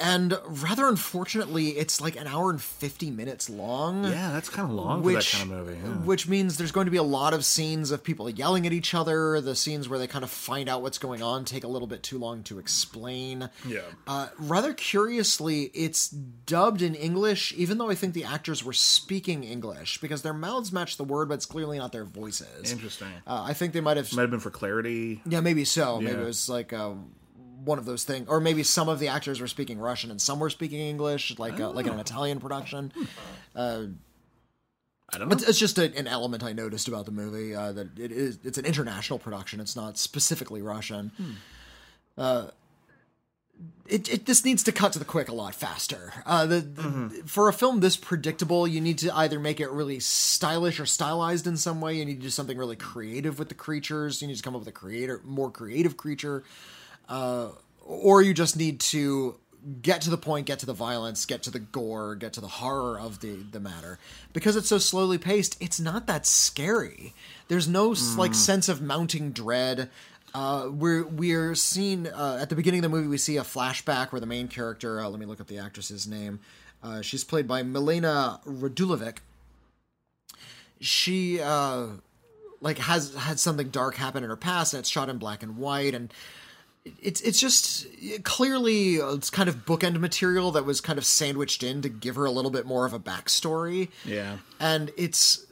[0.00, 4.04] And rather unfortunately, it's like an hour and 50 minutes long.
[4.04, 5.78] yeah, that's kind of long which, for that kind of movie.
[5.82, 5.94] yeah.
[6.04, 8.94] which means there's going to be a lot of scenes of people yelling at each
[8.94, 9.40] other.
[9.40, 12.04] The scenes where they kind of find out what's going on take a little bit
[12.04, 13.50] too long to explain.
[13.66, 13.80] Yeah.
[14.06, 19.42] Uh, rather curiously, it's dubbed in English, even though I think the actors were speaking
[19.42, 22.70] English because their mouths match the word, but it's clearly not their voices.
[22.70, 23.08] Interesting.
[23.26, 25.22] Uh, I think they might have Might have been for clarity.
[25.26, 26.00] yeah, maybe so.
[26.00, 26.92] Maybe it was like uh,
[27.68, 30.40] one of those things, or maybe some of the actors were speaking Russian and some
[30.40, 32.92] were speaking English, like uh, like an Italian production.
[33.54, 33.86] Uh,
[35.10, 35.36] I don't know.
[35.36, 38.38] But it's just a, an element I noticed about the movie uh, that it is
[38.42, 39.60] it's an international production.
[39.60, 41.12] It's not specifically Russian.
[42.16, 42.48] Uh,
[43.86, 46.12] it, it this needs to cut to the quick a lot faster.
[46.26, 49.98] Uh, the, the for a film this predictable, you need to either make it really
[49.98, 51.94] stylish or stylized in some way.
[51.94, 54.20] You need to do something really creative with the creatures.
[54.20, 56.44] You need to come up with a creator, more creative creature,
[57.08, 57.48] uh,
[57.84, 59.36] or you just need to
[59.82, 62.48] get to the point, get to the violence, get to the gore, get to the
[62.48, 63.98] horror of the the matter.
[64.32, 67.14] Because it's so slowly paced, it's not that scary.
[67.48, 69.90] There's no s like sense of mounting dread.
[70.34, 73.08] Uh, we're we're seen uh, at the beginning of the movie.
[73.08, 75.00] We see a flashback where the main character.
[75.00, 76.40] Uh, let me look up the actress's name.
[76.82, 79.18] Uh, she's played by Milena Radulovic.
[80.80, 81.86] She uh,
[82.60, 85.56] like has had something dark happen in her past, and it's shot in black and
[85.56, 86.12] white, and
[87.00, 87.86] it's it's just
[88.24, 92.24] clearly it's kind of bookend material that was kind of sandwiched in to give her
[92.24, 93.88] a little bit more of a backstory.
[94.04, 94.38] Yeah.
[94.60, 95.46] and it's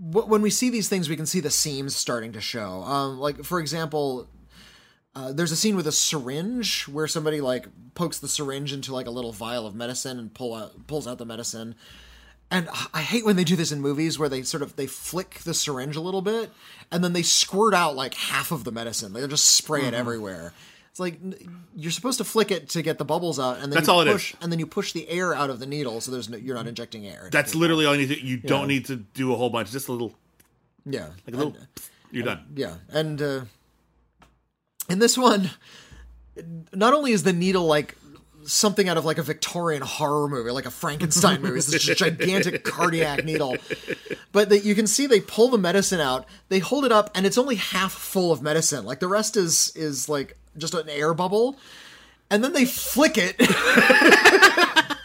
[0.00, 2.82] when we see these things, we can see the seams starting to show.
[2.82, 4.28] Um, like for example,
[5.14, 9.06] uh, there's a scene with a syringe where somebody like pokes the syringe into like
[9.06, 11.74] a little vial of medicine and pull out pulls out the medicine.
[12.50, 15.34] And I hate when they do this in movies where they sort of they flick
[15.44, 16.50] the syringe a little bit
[16.90, 19.12] and then they squirt out like half of the medicine.
[19.12, 20.52] They just spray it everywhere.
[20.90, 21.20] It's like
[21.76, 24.00] you're supposed to flick it to get the bubbles out, and then That's you all
[24.00, 24.12] it is.
[24.14, 26.56] push, and then you push the air out of the needle, so there's no, you're
[26.56, 27.28] not injecting air.
[27.30, 28.20] That's literally all you need to.
[28.26, 29.70] You don't need to do a whole bunch.
[29.70, 30.14] Just a little,
[30.84, 31.54] yeah, like a little.
[31.54, 31.68] And-
[32.10, 32.44] you're done.
[32.56, 33.40] yeah, and uh,
[34.88, 35.50] in this one,
[36.74, 37.94] not only is the needle like
[38.44, 42.64] something out of like a Victorian horror movie, like a Frankenstein movie, it's this gigantic
[42.64, 43.56] cardiac needle,
[44.32, 47.26] but that you can see they pull the medicine out, they hold it up, and
[47.26, 48.84] it's only half full of medicine.
[48.84, 51.58] Like the rest is is like just an air bubble,
[52.30, 53.36] and then they flick it.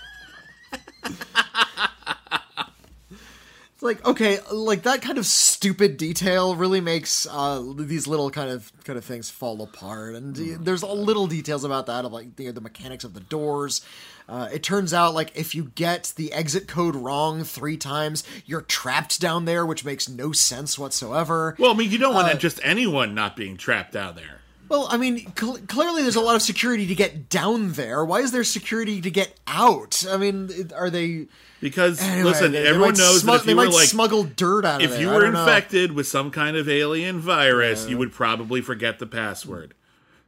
[3.86, 8.72] like okay, like that kind of stupid detail really makes uh, these little kind of
[8.84, 10.16] kind of things fall apart.
[10.16, 13.86] And there's all little details about that of like the, the mechanics of the doors.
[14.28, 18.62] Uh, it turns out like if you get the exit code wrong three times, you're
[18.62, 21.56] trapped down there, which makes no sense whatsoever.
[21.60, 24.42] Well, I mean, you don't Uh, want just anyone not being trapped down there.
[24.68, 28.04] Well, I mean, cl- clearly there's a lot of security to get down there.
[28.04, 30.04] Why is there security to get out?
[30.10, 31.28] I mean, are they?
[31.62, 33.74] Because Anyway, listen, they- they everyone might knows smug- that if they you were might
[33.74, 35.02] like, smuggle dirt out of if there.
[35.02, 35.40] you were don't know.
[35.42, 39.74] infected with some kind of alien virus, you would probably forget the password.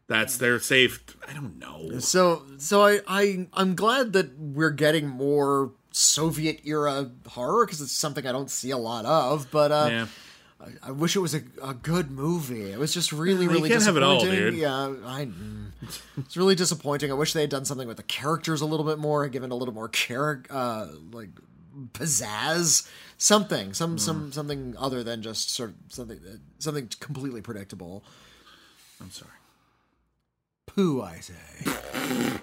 [0.08, 1.04] That's their safe.
[1.28, 2.00] I don't know.
[2.00, 7.92] So so I, I I'm glad that we're getting more Soviet era horror because it's
[7.92, 9.52] something I don't see a lot of.
[9.52, 10.08] But uh, Yeah.
[10.60, 12.72] I, I wish it was a, a good movie.
[12.72, 14.52] It was just really You really can't have it all, disappointing.
[14.52, 14.60] dude.
[14.60, 15.26] Yeah, I.
[15.26, 15.72] mm.
[16.18, 17.12] It's really disappointing.
[17.12, 19.56] I wish they had done something with the characters a little bit more, given a
[19.56, 21.30] little more character uh, like
[21.94, 23.98] pizzazz, something, some Hmm.
[23.98, 26.20] some something other than just sort of something
[26.58, 28.04] something completely predictable.
[29.00, 29.32] I'm sorry.
[30.66, 31.36] poo, I say.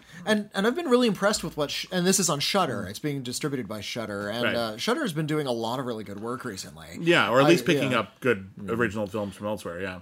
[0.26, 2.86] and and I've been really impressed with what, sh- and this is on Shudder.
[2.86, 4.54] It's being distributed by Shudder, and Right.
[4.54, 6.86] uh, Shudder has been doing a lot of really good work recently.
[7.00, 8.00] Yeah, or at least I- picking yeah.
[8.00, 9.80] up good original films from elsewhere.
[9.80, 10.00] Yeah,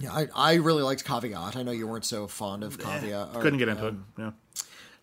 [0.00, 1.56] Yeah, I, I really liked Caveat.
[1.56, 3.30] I know you weren't so fond of Caveat.
[3.36, 3.94] or, couldn't get into it.
[4.18, 4.30] Yeah,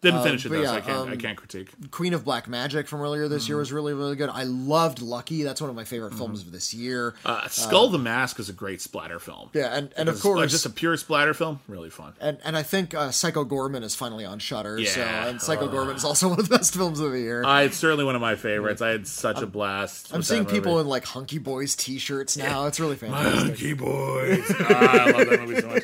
[0.01, 1.09] didn't finish it but though, so yeah, I can't.
[1.09, 1.69] I um, can't critique.
[1.91, 3.49] Queen of Black Magic from earlier this Mm.
[3.49, 4.29] year was really really good.
[4.29, 5.43] I loved Lucky.
[5.43, 7.13] That's one of my favorite films of this year.
[7.25, 9.49] Uh, Skull the Mask is a great splatter film.
[9.53, 10.51] yeah, and and of It's, uh, course.
[10.51, 11.59] just a pure splatter film.
[11.67, 12.13] Really fun.
[12.19, 14.83] and, and I think uh, Psycho Goreman is finally on Shudder.
[14.85, 15.27] So Yeah.
[15.27, 17.43] and Psycho Goreman is also one of the best films of the year.
[17.43, 18.81] Uh, it's certainly one of my favorites.
[18.81, 20.13] I had such a blast.
[20.13, 22.65] I'm seeing people in like Hunky Boys T-shirts now.
[22.65, 23.39] It's really fantastic.
[23.49, 24.51] Hunky Boys.
[24.61, 25.83] Ah, I love that movie so much.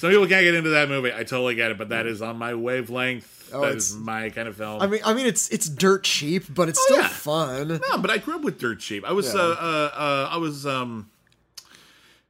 [0.00, 1.12] Some people can't get into that movie.
[1.12, 3.50] I totally get it, but that is on my wavelength.
[3.52, 4.80] Oh, that is my kind of film.
[4.80, 7.08] I mean, I mean, it's it's dirt cheap, but it's still Oh, yeah.
[7.08, 7.80] fun.
[7.90, 9.04] no, but I grew up with Dirt Cheap.
[9.04, 9.40] I was, Yeah.
[9.40, 11.10] uh, uh, uh, I was, um,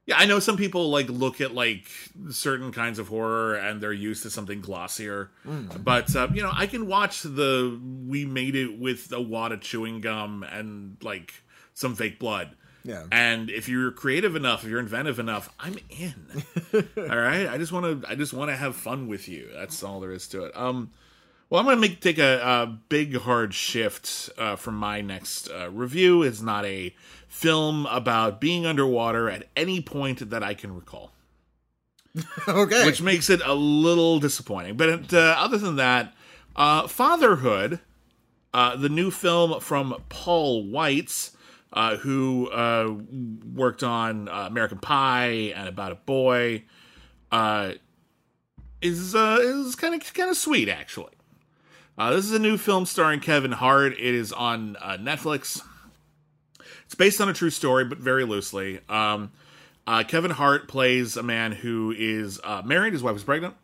[0.07, 1.87] yeah, I know some people like look at like
[2.31, 5.85] certain kinds of horror and they're used to something glossier, Mm.
[5.85, 9.61] but uh, you know, I can watch the we made it with a wad of
[9.61, 11.35] chewing gum and like
[11.75, 12.57] some fake blood.
[12.85, 13.05] Yeah.
[13.13, 16.15] And if you're creative enough, if you're inventive enough, I'm in.
[16.97, 17.47] all right.
[17.47, 18.11] I just want to.
[18.11, 19.49] I just want to have fun with you.
[19.55, 20.57] That's all there is to it.
[20.57, 20.91] Um.
[21.49, 25.51] Well, I'm going to make take a, a big hard shift uh, from my next
[25.51, 26.23] uh, review.
[26.23, 26.95] It's not a
[27.27, 31.13] film about being underwater at any point that I can recall,
[32.49, 32.87] okay.
[32.87, 34.77] which makes it a little disappointing.
[34.77, 36.15] But uh, other than that,
[36.55, 37.81] uh, Fatherhood,
[38.55, 41.33] uh, the new film from Paul Weitz,
[41.73, 42.95] uh, who uh,
[43.55, 46.65] worked on uh, American Pie and About a Boy,
[47.31, 47.73] uh,
[48.83, 51.13] is uh, is kind of kind of sweet actually.
[51.97, 53.93] Uh, this is a new film starring Kevin Hart.
[53.93, 55.63] It is on Netflix.
[56.87, 58.81] It's based on a true story, but very loosely.
[58.89, 59.33] Um,
[60.09, 62.95] Kevin Hart plays a man who is married.
[62.95, 63.55] His wife is pregnant,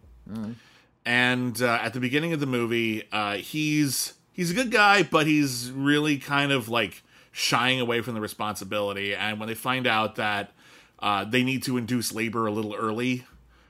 [1.05, 3.05] and uh, at the beginning of the movie,
[3.39, 7.03] he's he's a good guy, but he's really kind of like
[7.39, 9.15] shying away from the responsibility.
[9.15, 10.53] And when they find out that
[11.01, 13.25] uh, they need to induce labor a little early,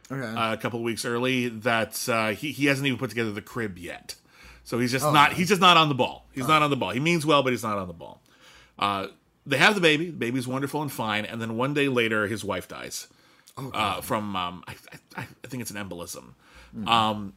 [0.08, 0.22] Okay.
[0.22, 3.76] uh, a couple weeks early, that uh, he he hasn't even put together the crib
[3.76, 4.14] yet.
[4.62, 6.26] So he's just not he's just not on the ball.
[6.32, 6.90] He's not on the ball.
[6.90, 8.22] He means well, but he's not on the ball.
[8.78, 9.08] Uh,
[9.44, 10.06] they have the baby.
[10.06, 11.24] The baby's wonderful and fine.
[11.24, 13.08] And then one day later, his wife dies
[13.56, 14.74] uh, from um, I,
[15.16, 16.34] I, I think it's an embolism.
[16.86, 17.32] Um,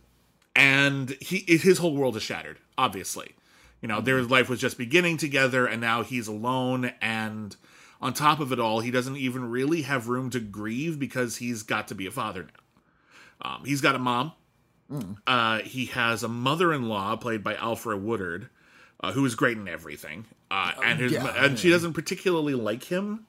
[0.56, 2.60] and he his whole world is shattered.
[2.78, 3.34] Obviously,
[3.82, 6.92] you know their life was just beginning together, and now he's alone.
[7.02, 7.56] And
[8.02, 11.64] on top of it all, he doesn't even really have room to grieve because he's
[11.64, 13.52] got to be a father now.
[13.52, 14.34] Um, he's got a mom.
[15.28, 18.50] Uh, he has a mother-in-law played by Alfre Woodard,
[19.02, 22.84] uh, who is great in everything, uh, and his, yeah, and she doesn't particularly like
[22.86, 23.28] him.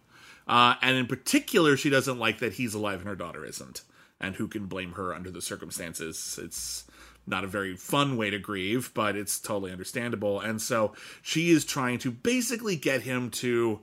[0.48, 3.82] Uh, and in particular, she doesn't like that he's alive and her daughter isn't.
[4.20, 6.40] And who can blame her under the circumstances?
[6.42, 6.84] It's
[7.27, 10.41] not a very fun way to grieve, but it's totally understandable.
[10.41, 13.81] And so she is trying to basically get him to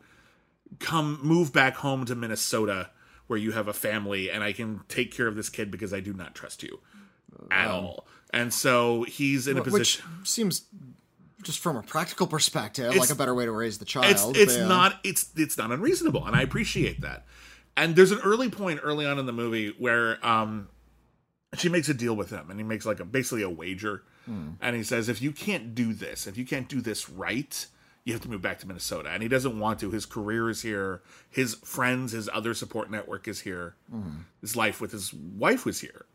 [0.79, 2.89] come move back home to Minnesota
[3.27, 5.99] where you have a family and I can take care of this kid because I
[5.99, 6.79] do not trust you
[7.51, 8.07] at all.
[8.33, 10.63] And so he's in a position Which seems,
[11.43, 14.35] just from a practical perspective, like a better way to raise the child.
[14.35, 17.25] it's it's not it's it's not unreasonable and i appreciate that
[17.77, 20.67] and there's an early point early on in the movie where um
[21.55, 24.03] she makes a deal with him and he makes like a basically a wager.
[24.25, 24.51] Hmm.
[24.61, 27.65] And he says if you can't do this if you can't do this right
[28.03, 29.09] you have to move back to minnesota.
[29.09, 29.91] And he doesn't want to.
[29.91, 31.01] His career is here.
[31.29, 33.75] His friends his other support network is here.
[33.89, 34.21] Hmm.
[34.41, 36.05] His life with his wife was here.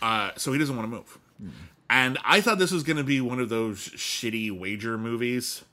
[0.00, 1.18] Uh, so he doesn't want to move.
[1.38, 1.48] Hmm.
[1.88, 5.64] And i thought this was going to be one of those shitty wager movies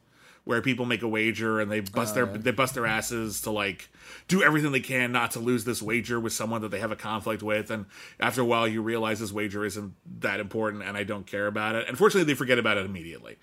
[0.45, 3.89] where people make a wager and they bust their they bust their asses to like
[4.27, 6.95] do everything they can not to lose this wager with someone that they have a
[6.95, 7.85] conflict with and
[8.19, 11.75] after a while you realize this wager isn't that important and I don't care about
[11.75, 11.87] it.
[11.87, 13.37] Unfortunately they forget about it immediately.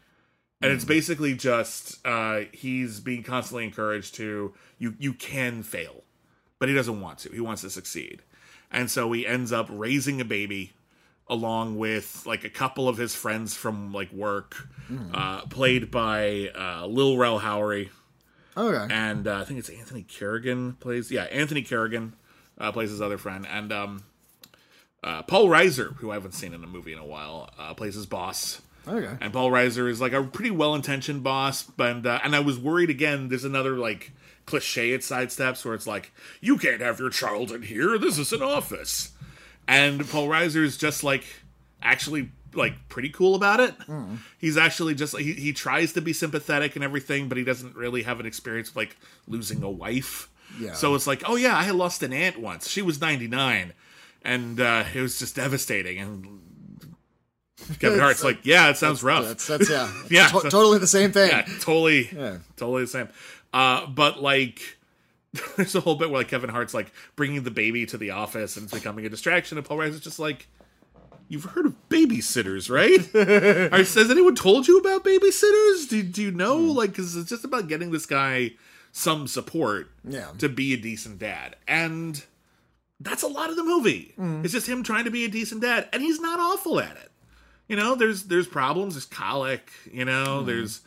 [0.62, 6.04] And it's basically just uh he's being constantly encouraged to you you can fail.
[6.58, 7.30] But he doesn't want to.
[7.30, 8.22] He wants to succeed.
[8.70, 10.74] And so he ends up raising a baby
[11.30, 14.68] along with like a couple of his friends from like work,
[15.14, 17.88] uh, played by uh, Lil Rel Howery,
[18.56, 18.92] Okay.
[18.94, 21.10] and uh, I think it's Anthony Carrigan plays.
[21.10, 22.14] Yeah, Anthony Carrigan
[22.58, 24.02] uh, plays his other friend, and um,
[25.02, 27.94] uh, Paul Reiser, who I haven't seen in a movie in a while, uh, plays
[27.94, 28.60] his boss.
[28.88, 29.14] Okay.
[29.20, 32.90] And Paul Reiser is like a pretty well-intentioned boss, but uh, and I was worried
[32.90, 33.28] again.
[33.28, 34.12] There's another like
[34.46, 37.98] cliche it sidesteps where it's like, "You can't have your child in here.
[37.98, 39.12] This is an office."
[39.68, 41.24] And Paul Reiser is just like
[41.82, 43.74] actually like pretty cool about it.
[44.38, 48.02] He's actually just he he tries to be sympathetic and everything, but he doesn't really
[48.02, 48.96] have an experience of like
[49.28, 50.28] losing a wife.
[50.58, 50.72] Yeah.
[50.72, 52.68] So it's like, oh yeah, I lost an aunt once.
[52.68, 53.72] She was 99,
[54.22, 55.98] and uh, it was just devastating.
[56.00, 56.40] And
[57.78, 59.24] Kevin Hart's like, yeah, it sounds rough.
[59.24, 59.92] That's that's yeah.
[60.10, 60.26] Yeah.
[60.28, 61.30] To- totally the same thing.
[61.30, 62.38] yeah, totally, Yeah.
[62.56, 63.08] totally the same.
[63.52, 64.60] Uh, but like,
[65.56, 68.56] there's a whole bit where like Kevin Hart's like bringing the baby to the office
[68.56, 70.48] and it's becoming a distraction, and Paul Reiser's just like,
[71.28, 72.98] "You've heard of babysitters, right?
[73.72, 75.88] Or, has anyone told you about babysitters?
[75.88, 76.58] Do, do you know?
[76.58, 76.76] Hmm.
[76.76, 78.52] Like, because it's just about getting this guy
[78.92, 80.30] some support Yeah.
[80.38, 82.22] to be a decent dad, and
[82.98, 84.12] that's a lot of the movie.
[84.16, 84.42] Hmm.
[84.44, 87.10] It's just him trying to be a decent dad, and he's not awful at it.
[87.68, 88.94] You know, there's there's problems.
[88.94, 89.70] There's colic.
[89.92, 90.06] You Hmm.
[90.08, 90.80] know, there's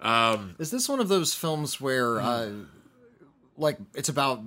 [0.00, 2.50] um Is this one of those films where, uh,
[3.60, 4.42] like, it's about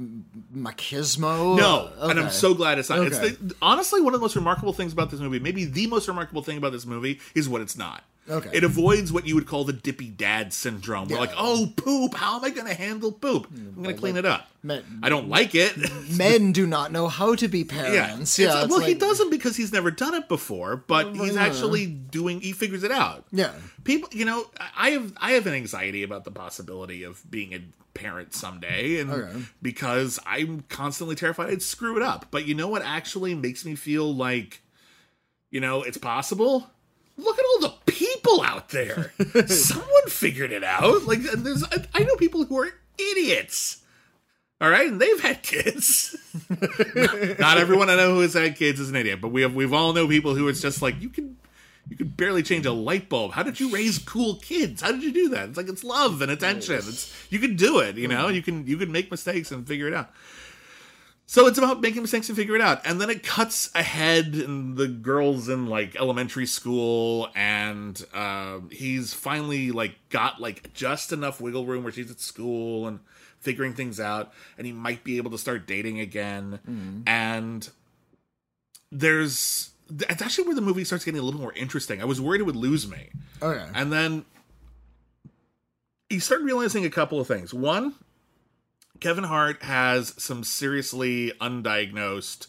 [0.56, 1.58] machismo?
[1.58, 3.00] No, and I'm so glad it's not.
[3.00, 3.08] Okay.
[3.08, 5.40] It's the, honestly one of the most remarkable things about this movie.
[5.40, 8.04] Maybe the most remarkable thing about this movie is what it's not.
[8.30, 8.52] Okay.
[8.54, 11.10] It avoids what you would call the dippy dad syndrome.
[11.10, 11.22] We're Yeah.
[11.22, 12.14] like, oh, poop.
[12.14, 13.54] How am I going to handle poop?
[13.54, 14.48] Mm, I'm going to clean it up.
[14.64, 15.76] Men- I don't like it.
[16.10, 17.74] Men do not know how to be yeah.
[18.08, 18.40] parents.
[18.40, 18.62] Yeah.
[18.64, 21.44] it's well, he doesn't because he's never done it before, but oh, he's yeah.
[21.44, 22.40] actually doing.
[22.40, 23.26] He figures it out.
[23.34, 23.52] Yeah.
[23.84, 24.46] people you know
[24.78, 27.60] i have i have an anxiety about the possibility of being a
[27.94, 29.42] parent someday and Okay.
[29.62, 32.26] because i'm constantly terrified i'd screw it up.
[32.32, 34.62] But you know what actually makes me feel like
[35.52, 36.70] you know it's possible?
[37.18, 39.14] Look at all the people out there.
[39.48, 41.04] Someone figured it out.
[41.04, 43.84] Like and there's I, I know people who are idiots.
[44.60, 46.16] All right, and they've had kids.
[47.40, 49.74] Not everyone I know who has had kids is an idiot, but we have we've
[49.74, 51.38] all know people who it's just like you can
[51.90, 53.34] you could barely change a light bulb.
[53.34, 54.82] How did you raise cool kids?
[54.82, 55.50] How did you do that?
[55.50, 56.76] It's like it's love and attention.
[56.76, 58.30] It's you can do it, you know?
[58.30, 60.10] You can you can make mistakes and figure it out.
[61.26, 62.86] So it's about making mistakes and figure it out.
[62.86, 69.14] And then it cuts ahead and the girl's in like elementary school and uh, he's
[69.14, 73.00] finally like got like just enough wiggle room where she's at school and
[73.40, 76.60] figuring things out and he might be able to start dating again.
[77.08, 77.70] And
[78.92, 82.02] there's it's actually where the movie starts getting a little more interesting.
[82.02, 83.10] I was worried it would lose me.
[83.42, 83.66] Okay.
[83.74, 84.26] And then
[86.10, 87.54] you start realizing a couple of things.
[87.54, 87.96] One,
[89.00, 92.48] Kevin Hart has some seriously undiagnosed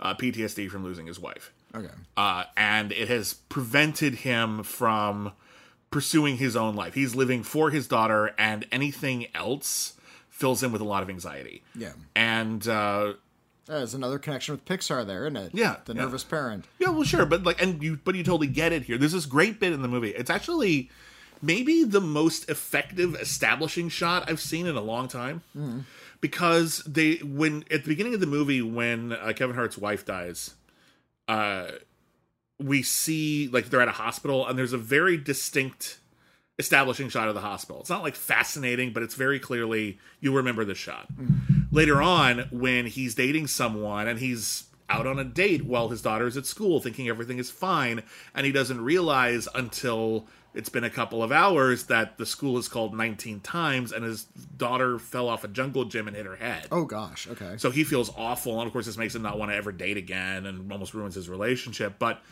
[0.00, 1.52] uh, PTSD from losing his wife.
[1.74, 1.92] Okay.
[2.16, 5.32] Uh, and it has prevented him from
[5.90, 6.94] pursuing his own life.
[6.94, 9.94] He's living for his daughter, and anything else
[10.28, 11.62] fills him with a lot of anxiety.
[11.74, 11.92] Yeah.
[12.14, 13.14] And uh,
[13.66, 15.50] There's another connection with Pixar there, isn't it?
[15.52, 16.02] Yeah, The yeah.
[16.02, 16.66] nervous parent.
[16.78, 18.96] Yeah, well, sure, but like, and you, but you totally get it here.
[18.96, 20.10] There's this great bit in the movie.
[20.10, 20.90] It's actually
[21.42, 25.42] maybe the most effective establishing shot I've seen in a long time,
[26.20, 30.54] because they when at the beginning of the movie when uh, Kevin Hart's wife dies,
[31.28, 31.66] uh,
[32.58, 35.98] we see like they're at a hospital and there's a very distinct
[36.58, 37.80] establishing shot of the hospital.
[37.82, 41.08] It's not like fascinating, but it's very clearly you remember the shot.
[41.76, 46.26] Later on, when he's dating someone and he's out on a date while his daughter
[46.26, 48.02] is at school thinking everything is fine,
[48.34, 52.66] and he doesn't realize until it's been a couple of hours that the school is
[52.66, 54.24] called 19 times and his
[54.56, 56.66] daughter fell off a jungle gym and hit her head.
[56.72, 57.28] Oh gosh.
[57.28, 57.56] Okay.
[57.58, 59.98] So he feels awful, and of course, this makes him not want to ever date
[59.98, 61.96] again, and almost ruins his relationship.
[61.98, 62.22] But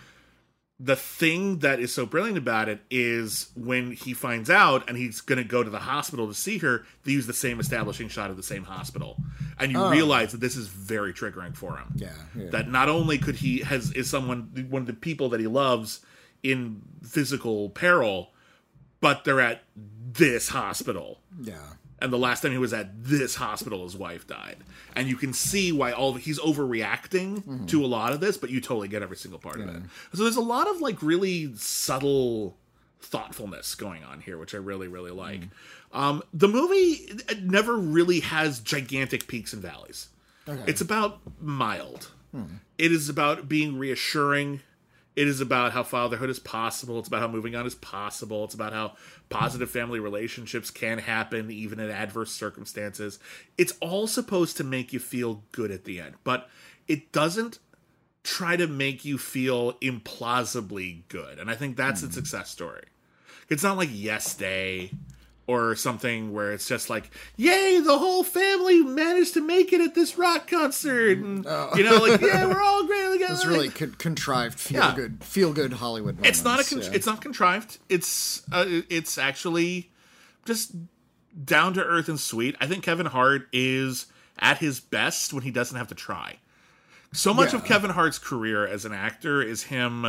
[0.81, 5.21] the thing that is so brilliant about it is when he finds out and he's
[5.21, 8.31] going to go to the hospital to see her, they use the same establishing shot
[8.31, 9.17] of the same hospital,
[9.59, 9.91] and you oh.
[9.91, 11.93] realize that this is very triggering for him.
[11.95, 12.51] Yeah, yeah.
[12.51, 16.01] That not only could he has is someone one of the people that he loves
[16.43, 18.33] in physical peril,
[19.01, 21.57] but they're at this hospital yeah.
[22.05, 24.59] And the last time he was at this hospital his wife died.
[24.95, 27.67] And you can see why all he's overreacting mm-hmm.
[27.67, 29.83] to a lot of this but you totally get every single part of it.
[30.13, 32.57] So there's a lot of like really subtle
[33.01, 35.41] thoughtfulness going on here which i really really like.
[35.41, 35.51] Mm.
[35.93, 40.09] Um, the movie never really has gigantic peaks and valleys.
[40.67, 42.11] It's about mild.
[42.33, 42.57] Hmm.
[42.77, 44.61] It is about being reassuring
[45.17, 46.99] it is about how fatherhood is possible.
[46.99, 48.45] It's about how moving on is possible.
[48.45, 48.95] It's about how
[49.29, 53.19] positive family relationships can happen even in adverse circumstances.
[53.57, 56.49] It's all supposed to make you feel good at the end, but
[56.89, 57.61] it doesn't
[58.25, 61.39] try to make you feel implausibly good.
[61.39, 62.21] And I think that's its hmm.
[62.21, 62.85] success story.
[63.49, 64.91] It's not like Yes Day
[65.47, 69.95] or something where it's just like, yay, the whole family managed to make it at
[69.95, 71.19] this rock concert.
[71.19, 71.45] And,
[71.77, 73.35] you know, like, yeah, we're all great together.
[73.35, 74.95] It's really con- contrived, feel Yeah.
[74.95, 76.17] good, feel good Hollywood.
[76.17, 76.39] Moments.
[76.39, 76.91] it's not a con- yeah.
[76.97, 79.91] it's not contrived it's uh, it's actually
[80.47, 80.73] just
[81.45, 84.07] down to earth and sweet i think kevin hart is
[84.39, 86.37] at his best when he doesn't have to try
[87.13, 90.07] so much of kevin hart's career as an actor is him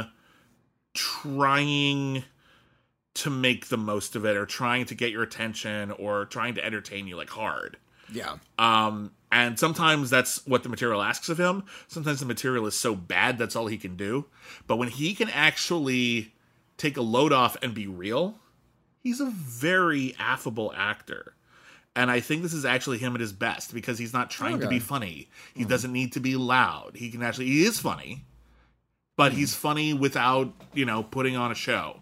[0.94, 2.24] trying
[3.16, 6.64] to make the most of it or trying to get your attention or trying to
[6.64, 7.78] entertain you like hard
[8.12, 8.38] yeah.
[8.60, 11.64] um, and sometimes that's what the material asks of him.
[11.88, 14.26] Sometimes the material is so bad that's all he can do.
[14.68, 16.34] But when he can actually
[16.78, 18.36] take a load off and be real,
[19.02, 21.34] he's a very affable actor.
[21.98, 24.68] And I think this is actually him at his best because he's not trying to
[24.68, 25.30] be funny.
[25.54, 26.92] He doesn't need to be loud.
[26.96, 28.26] He can actually he is funny,
[29.16, 32.02] but he's funny without, you know, putting on a show.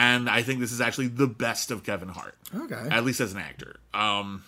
[0.00, 2.86] And I think this is actually the best of Kevin Hart Okay.
[2.88, 3.80] at least as an actor.
[3.92, 4.44] Um,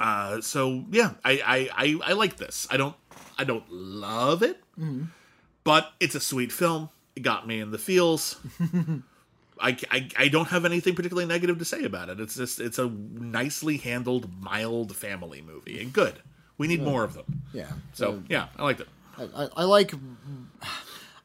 [0.00, 2.66] uh, so yeah, I, I I I like this.
[2.68, 2.96] I don't
[3.38, 4.60] I don't love it,
[5.62, 6.88] but it's a sweet film.
[7.14, 8.36] It got me in the feels.
[9.60, 12.20] I, I, I don't have anything particularly negative to say about it.
[12.20, 16.14] It's just it's a nicely handled, mild family movie, and good.
[16.58, 17.42] We need more of them.
[17.52, 17.70] yeah.
[17.92, 18.88] So yeah, I liked it.
[19.16, 19.94] I, I, I like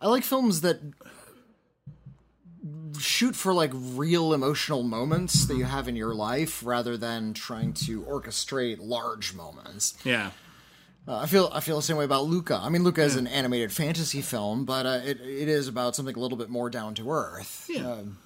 [0.01, 0.79] I like films that
[2.99, 7.73] shoot for like real emotional moments that you have in your life rather than trying
[7.73, 9.95] to orchestrate large moments.
[10.03, 10.31] Yeah,
[11.07, 12.59] Uh, I feel I feel the same way about Luca.
[12.61, 16.15] I mean, Luca is an animated fantasy film, but uh, it it is about something
[16.15, 17.67] a little bit more down to earth.
[17.69, 17.91] Yeah.
[17.91, 18.17] Um,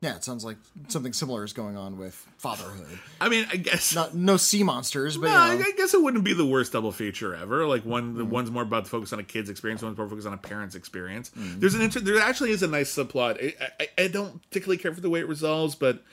[0.00, 0.56] yeah, it sounds like
[0.88, 2.98] something similar is going on with fatherhood.
[3.20, 5.92] I mean, I guess Not no sea monsters, but No, you I, know, I guess
[5.94, 7.66] it wouldn't be the worst double feature ever.
[7.66, 8.16] Like one, Mm.
[8.18, 10.38] the one's more about the focus on a kid's experience, one's more focused on a
[10.38, 11.30] parent's experience.
[11.36, 11.58] Mm.
[11.60, 13.42] There's an inter- there actually is a nice subplot.
[13.60, 16.04] I, I, I don't particularly care for the way it resolves, but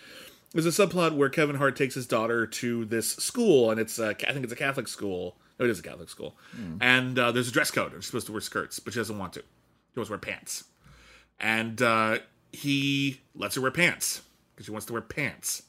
[0.51, 4.15] there's a subplot where Kevin Hart takes his daughter to this school, and it's a,
[4.27, 5.37] I think it's a Catholic school.
[5.59, 6.77] No, it is a Catholic school, Mm.
[6.81, 7.93] and uh, there's a dress code.
[7.93, 9.39] And she's supposed to wear skirts, but she doesn't want to.
[9.41, 10.63] She wants to wear pants,
[11.39, 12.17] and uh,
[12.55, 14.21] he lets her wear pants
[14.53, 15.63] because she wants to wear pants.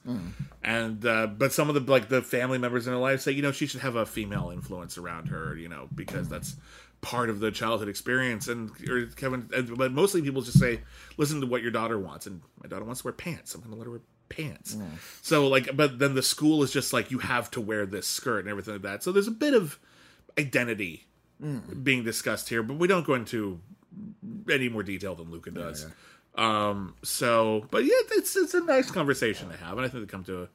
[0.62, 3.42] And uh, but some of the like the family members in her life say, you
[3.42, 6.56] know, she should have a female influence around her, you know, because that's
[7.00, 8.48] part of the childhood experience.
[8.48, 10.80] And or Kevin, and, but mostly people just say,
[11.16, 13.54] listen to what your daughter wants, and my daughter wants to wear pants.
[13.54, 14.76] I'm going to let her wear pants.
[15.22, 18.40] So like, but then the school is just like, you have to wear this skirt
[18.40, 19.02] and everything like that.
[19.02, 19.78] So there's a bit of
[20.38, 21.06] identity
[21.82, 23.60] being discussed here, but we don't go into
[24.50, 25.86] any more detail than Luca does.
[26.36, 30.10] Um, so, but yeah, it's it's a nice conversation to have, and I think they
[30.10, 30.48] come to a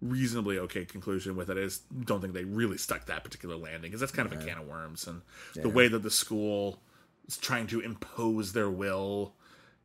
[0.00, 1.58] reasonably okay conclusion with it.
[1.58, 4.44] I just don't think they really stuck that particular landing because that's kind of a
[4.44, 5.22] can of worms, and
[5.54, 6.80] the way that the school
[7.28, 9.34] is trying to impose their will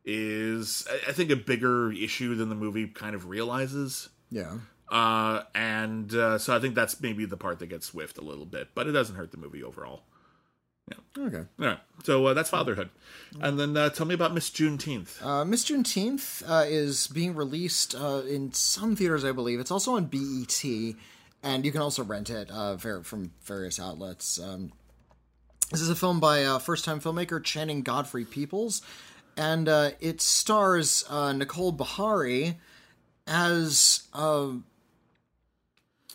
[0.04, 4.08] is, I, I think, a bigger issue than the movie kind of realizes.
[4.30, 4.58] Yeah.
[4.88, 8.46] Uh, and uh, so I think that's maybe the part that gets whiffed a little
[8.46, 10.04] bit, but it doesn't hurt the movie overall.
[11.18, 11.44] Okay.
[11.58, 12.90] All right, so uh, that's fatherhood,
[13.40, 15.20] and then uh, tell me about Miss Juneteenth.
[15.24, 19.58] Uh, Miss Juneteenth uh, is being released uh, in some theaters, I believe.
[19.58, 20.62] It's also on BET,
[21.42, 24.38] and you can also rent it uh, ver- from various outlets.
[24.38, 24.72] Um,
[25.72, 28.82] this is a film by uh, first-time filmmaker Channing Godfrey Peoples,
[29.36, 32.56] and uh, it stars uh, Nicole Beharie
[33.26, 34.06] as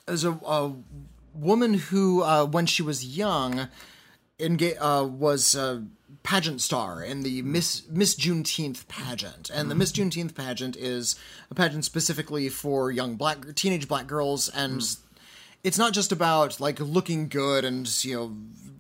[0.08, 0.74] as a, a
[1.34, 3.68] woman who, uh, when she was young,
[4.42, 5.86] enga- uh, was a
[6.24, 11.16] pageant star in the Miss Miss Juneteenth pageant, and the Miss Juneteenth pageant is
[11.50, 14.82] a pageant specifically for young black teenage black girls, and
[15.64, 18.36] it's not just about like looking good and you know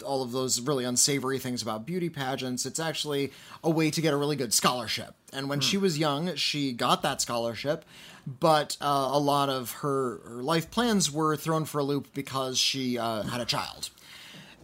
[0.06, 2.66] all of those really unsavory things about beauty pageants.
[2.66, 3.32] It's actually
[3.64, 5.14] a way to get a really good scholarship.
[5.32, 7.86] And when she was young, she got that scholarship,
[8.26, 12.58] but uh, a lot of her, her life plans were thrown for a loop because
[12.58, 13.90] she uh, had a child.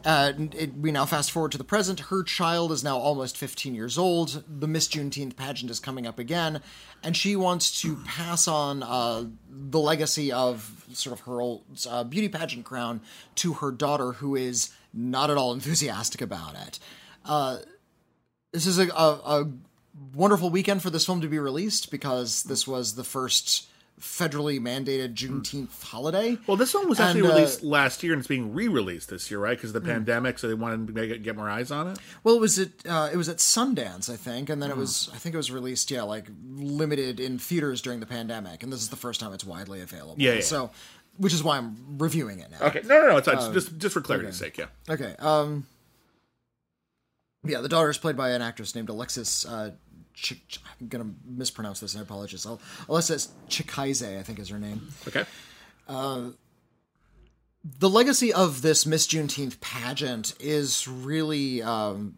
[0.07, 1.99] Uh, it, we now fast forward to the present.
[1.99, 4.41] Her child is now almost 15 years old.
[4.47, 6.61] The Miss Juneteenth pageant is coming up again,
[7.03, 12.05] and she wants to pass on uh, the legacy of sort of her old uh,
[12.05, 13.01] beauty pageant crown
[13.35, 16.79] to her daughter, who is not at all enthusiastic about it.
[17.25, 17.57] Uh,
[18.53, 19.51] this is a, a, a
[20.13, 23.67] wonderful weekend for this film to be released because this was the first
[23.99, 26.37] federally mandated Juneteenth holiday.
[26.45, 29.31] Well, this one was actually And, uh, released last year, and it's being re-released this
[29.31, 29.57] year, right?
[29.57, 31.99] Because of the pandemic, so they wanted to make it, get more eyes on it.
[32.23, 35.09] Well, it was at uh, it was at Sundance, I think, and then it was
[35.13, 38.81] I think it was released, yeah, like limited in theaters during the pandemic, and this
[38.81, 40.15] is the first time it's widely available.
[40.17, 40.41] Yeah, yeah.
[40.41, 40.69] So,
[41.17, 42.67] which is why I'm reviewing it now.
[42.67, 44.67] Okay, no, no, no, it's, it's just just for clarity's sake, yeah.
[44.87, 45.15] Okay.
[45.19, 45.65] Um.
[47.43, 49.45] Yeah, the daughter is played by an actress named Alexis.
[49.45, 49.71] Uh,
[50.17, 51.95] Ch- Ch- I'm gonna mispronounce this.
[51.95, 52.45] I apologize.
[52.89, 54.87] Alexis Chikaeze, I think is her name.
[55.07, 55.25] Okay,
[57.79, 62.15] the legacy of this Miss Juneteenth pageant is really um,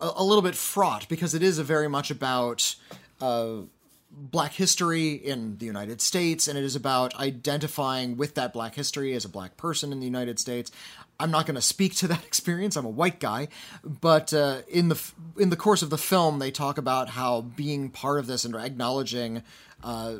[0.00, 2.74] a, a little bit fraught because it is a very much about
[3.20, 3.62] uh,
[4.10, 9.12] black history in the United States, and it is about identifying with that black history
[9.14, 10.70] as a black person in the United States.
[11.18, 12.76] I'm not going to speak to that experience.
[12.76, 13.48] I'm a white guy,
[13.84, 15.00] but uh, in the
[15.38, 18.54] in the course of the film, they talk about how being part of this and
[18.54, 19.42] acknowledging
[19.82, 20.16] uh,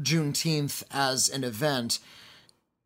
[0.00, 1.98] Juneteenth as an event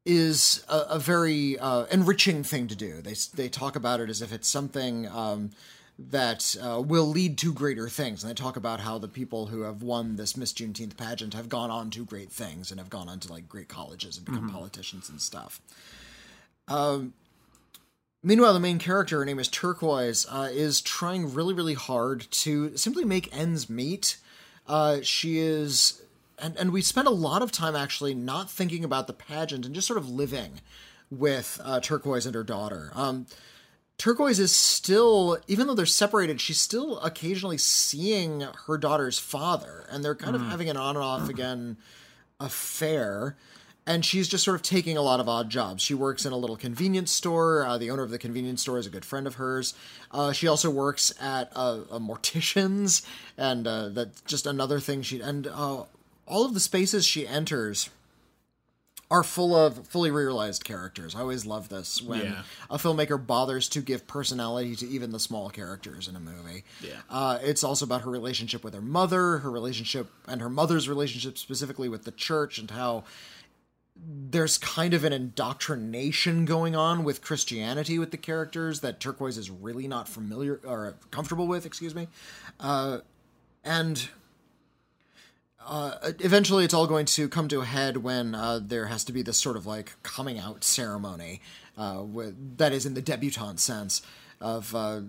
[0.05, 3.01] is a, a very uh, enriching thing to do.
[3.03, 5.51] They they talk about it as if it's something um,
[5.99, 9.63] that uh, will lead to greater things, and they talk about how the people who
[9.63, 13.09] have won this Miss Juneteenth pageant have gone on to great things and have gone
[13.09, 15.61] on to like great colleges and become politicians and stuff.
[16.69, 17.13] Um,
[18.23, 22.77] meanwhile, the main character, her name is Turquoise, uh, is trying really really hard to
[22.77, 24.17] simply make ends meet.
[24.67, 26.03] Uh, she is
[26.39, 29.75] and and we spent a lot of time actually not thinking about the pageant and
[29.75, 30.61] just sort of living
[31.11, 32.91] with uh, Turquoise and her daughter.
[32.95, 33.27] Um,
[33.99, 40.05] Turquoise is still, even though they're separated, she's still occasionally seeing her daughter's father, and
[40.05, 41.77] they're kind of having an on and off again
[42.41, 43.37] affair.
[43.87, 45.83] And she's just sort of taking a lot of odd jobs.
[45.83, 47.65] She works in a little convenience store.
[47.67, 49.75] Uh, the owner of the convenience store is a good friend of hers.
[50.13, 53.03] Uh, she also works at a, a mortician's,
[53.37, 55.21] and uh, that's just another thing she.
[55.21, 55.85] And uh,
[56.27, 57.91] all of the spaces she enters
[59.13, 61.15] are full of fully realized characters.
[61.15, 62.43] I always love this when Yeah.
[62.71, 66.65] a filmmaker bothers to give personality to even the small characters in a movie.
[66.81, 67.03] Yeah.
[67.11, 71.37] Uh, it's also about her relationship with her mother, her relationship, and her mother's relationship
[71.37, 73.05] specifically with the church, and how
[73.95, 79.51] there's kind of an indoctrination going on with Christianity with the characters that Turquoise is
[79.51, 82.09] really not familiar or comfortable with, excuse me.
[82.59, 83.01] Uh,
[83.63, 84.09] and
[85.67, 89.13] uh, eventually it's all going to come to a head when uh, there has to
[89.13, 91.41] be this sort of like coming out ceremony
[91.77, 94.03] uh, with, that is in the debutante sense
[94.41, 95.01] of uh,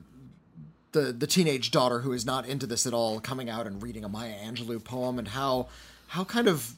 [0.92, 4.04] the the teenage daughter who is not into this at all coming out and reading
[4.04, 5.68] a Maya Angelou poem and how
[6.08, 6.74] how kind of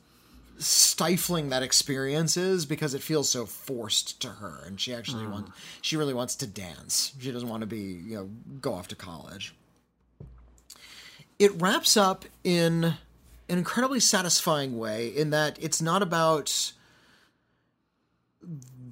[0.58, 5.52] stifling that experience is because it feels so forced to her and she actually wants
[5.82, 7.14] she really wants to dance.
[7.20, 8.30] She doesn't want to be you know
[8.62, 9.54] go off to college.
[11.38, 12.96] It wraps up in
[13.50, 16.74] an incredibly satisfying way in that it's not about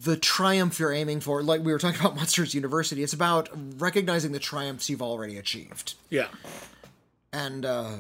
[0.03, 1.41] the triumph you're aiming for.
[1.41, 3.49] Like we were talking about Monsters University, it's about
[3.79, 5.95] recognizing the triumphs you've already achieved.
[6.09, 6.27] Yeah.
[7.31, 7.97] And uh,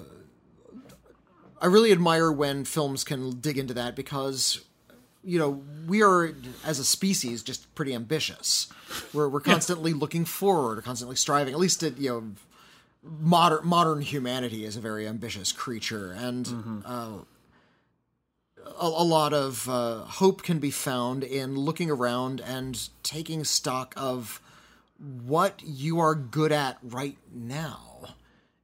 [1.61, 4.61] I really admire when films can dig into that because,
[5.23, 6.35] you know, we are
[6.65, 8.67] as a species just pretty ambitious.
[9.13, 11.53] We're we're constantly looking forward, constantly striving.
[11.53, 12.23] At least at you know,
[13.03, 17.09] modern modern humanity is a very ambitious creature, and uh,
[18.65, 23.93] a, a lot of uh, hope can be found in looking around and taking stock
[23.97, 24.41] of
[25.25, 27.79] what you are good at right now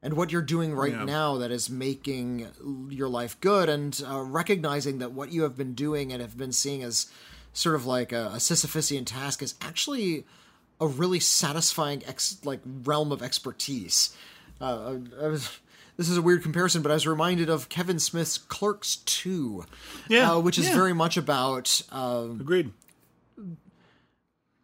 [0.01, 1.03] and what you're doing right Yeah.
[1.03, 2.47] now that is making
[2.89, 6.53] your life good and uh, recognizing that what you have been doing and have been
[6.53, 7.11] seeing as
[7.51, 10.25] sort of like a, a Sisyphusian task is actually
[10.81, 14.15] a really satisfying ex- like realm of expertise.
[14.61, 15.59] Uh, I was,
[15.97, 19.65] this is a weird comparison, but I was reminded of Kevin Smith's Clerks 2,
[20.07, 20.75] Yeah, uh, which is yeah.
[20.75, 22.71] very much about um, Agreed.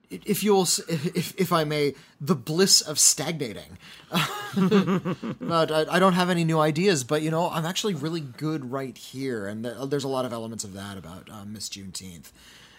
[0.09, 3.77] if you'll if if I may the bliss of stagnating.
[4.11, 8.71] but I, I don't have any new ideas, but you know I'm actually really good
[8.71, 12.31] right here, and th- there's a lot of elements of that about uh, Miss Juneteenth.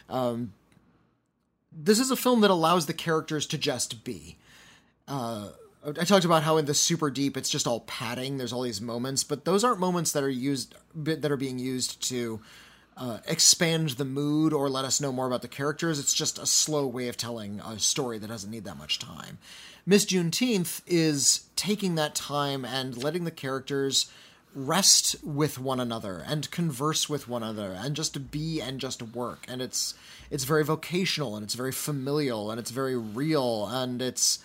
[0.09, 0.53] Um,
[1.77, 4.37] this is a film that allows the characters to just be.
[5.07, 5.49] Uh,
[5.87, 8.39] I talked about how in the super deep it's just all padding.
[8.39, 12.03] There's all these moments, but those aren't moments that are used that are being used
[12.09, 12.41] to
[12.97, 16.01] uh, expand the mood or let us know more about the characters.
[16.01, 19.39] It's just a slow way of telling a story that doesn't need that much time.
[19.85, 24.11] Miss Juneteenth is taking that time and letting the characters
[24.55, 29.45] rest with one another and converse with one another and just be and just work
[29.47, 29.95] and it's
[30.31, 34.39] it's very vocational and it's very familial and it's very real and it's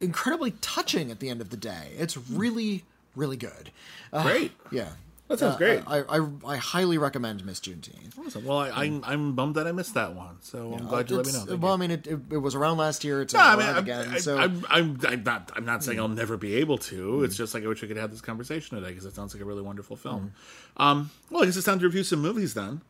[0.00, 1.92] incredibly touching at the end of the day.
[1.98, 2.84] It's really
[3.16, 3.70] really good.
[4.12, 4.52] Uh, Great.
[4.70, 4.90] yeah
[5.30, 5.82] That sounds Uh, great.
[5.86, 8.18] I, I I highly recommend Miss Juneteenth.
[8.18, 8.44] Awesome.
[8.44, 11.26] Well, I, I'm, I'm bummed that I missed that one, so I'm glad you let
[11.26, 11.38] me know.
[11.44, 11.74] Thank well, you.
[11.74, 13.22] I mean, it, it, it was around last year.
[13.22, 14.08] It's No, I around mean, I'm, again.
[14.10, 15.52] I, so I'm, I'm, I'm not.
[15.54, 17.22] I'm not saying I'll never be able to.
[17.22, 19.40] It's just like I wish we could have this conversation today because it sounds like
[19.40, 20.32] a really wonderful film.
[20.76, 22.80] Um, well, I guess it's time to review some movies then.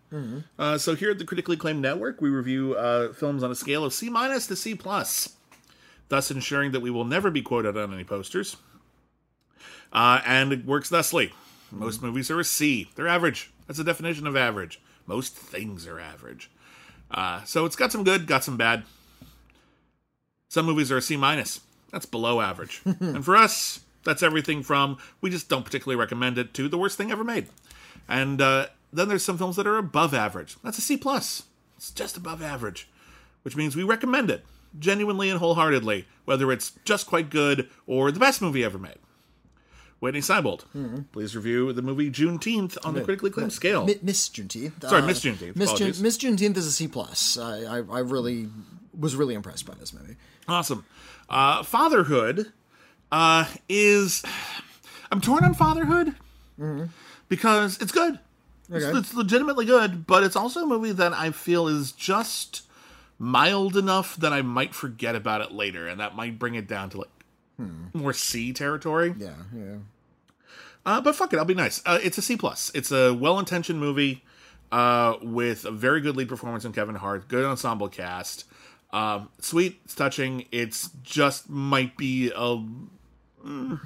[0.58, 3.84] Uh, so here at the Critically Acclaimed Network, we review uh, films on a scale
[3.84, 5.36] of C minus to C plus,
[6.08, 8.56] thus ensuring that we will never be quoted on any posters.
[9.92, 11.32] Uh, and it works thusly:
[11.70, 12.90] most movies are a C.
[12.94, 13.50] They're average.
[13.66, 14.80] That's the definition of average.
[15.06, 16.50] Most things are average.
[17.10, 18.84] Uh, so it's got some good, got some bad.
[20.48, 21.60] Some movies are a C minus.
[21.92, 22.82] That's below average.
[22.84, 26.96] and for us, that's everything from we just don't particularly recommend it to the worst
[26.96, 27.48] thing ever made.
[28.08, 30.56] And uh, then there's some films that are above average.
[30.62, 31.44] That's a C plus.
[31.76, 32.88] It's just above average,
[33.42, 34.44] which means we recommend it
[34.78, 38.98] genuinely and wholeheartedly, whether it's just quite good or the best movie ever made.
[40.00, 40.64] Whitney Seibold,
[41.12, 43.84] please review the movie Juneteenth on the critically acclaimed scale.
[43.86, 44.80] Mi- Miss Juneteenth.
[44.82, 47.36] Sorry, uh, Miss Juneteenth, Miss, Jun- Miss Juneteenth is a C plus.
[47.38, 48.48] I, I I really
[48.98, 50.16] was really impressed by this movie.
[50.48, 50.84] Awesome.
[51.28, 52.50] Uh, fatherhood
[53.12, 54.24] uh, is.
[55.12, 56.14] I'm torn on fatherhood
[57.28, 58.18] because it's good.
[58.72, 58.98] It's, Okay.
[58.98, 62.62] it's legitimately good, but it's also a movie that I feel is just
[63.18, 66.88] mild enough that I might forget about it later, and that might bring it down
[66.90, 67.08] to like
[67.92, 69.14] more C territory.
[69.18, 69.76] Yeah, yeah.
[70.86, 71.82] Uh, but fuck it, I'll be nice.
[71.84, 72.70] Uh, it's a C plus.
[72.74, 74.24] It's a well-intentioned movie
[74.72, 78.44] uh, with a very good lead performance in Kevin Hart, good ensemble cast,
[78.92, 80.46] um, sweet, it's touching.
[80.50, 82.64] It's just might be a
[83.44, 83.80] mm,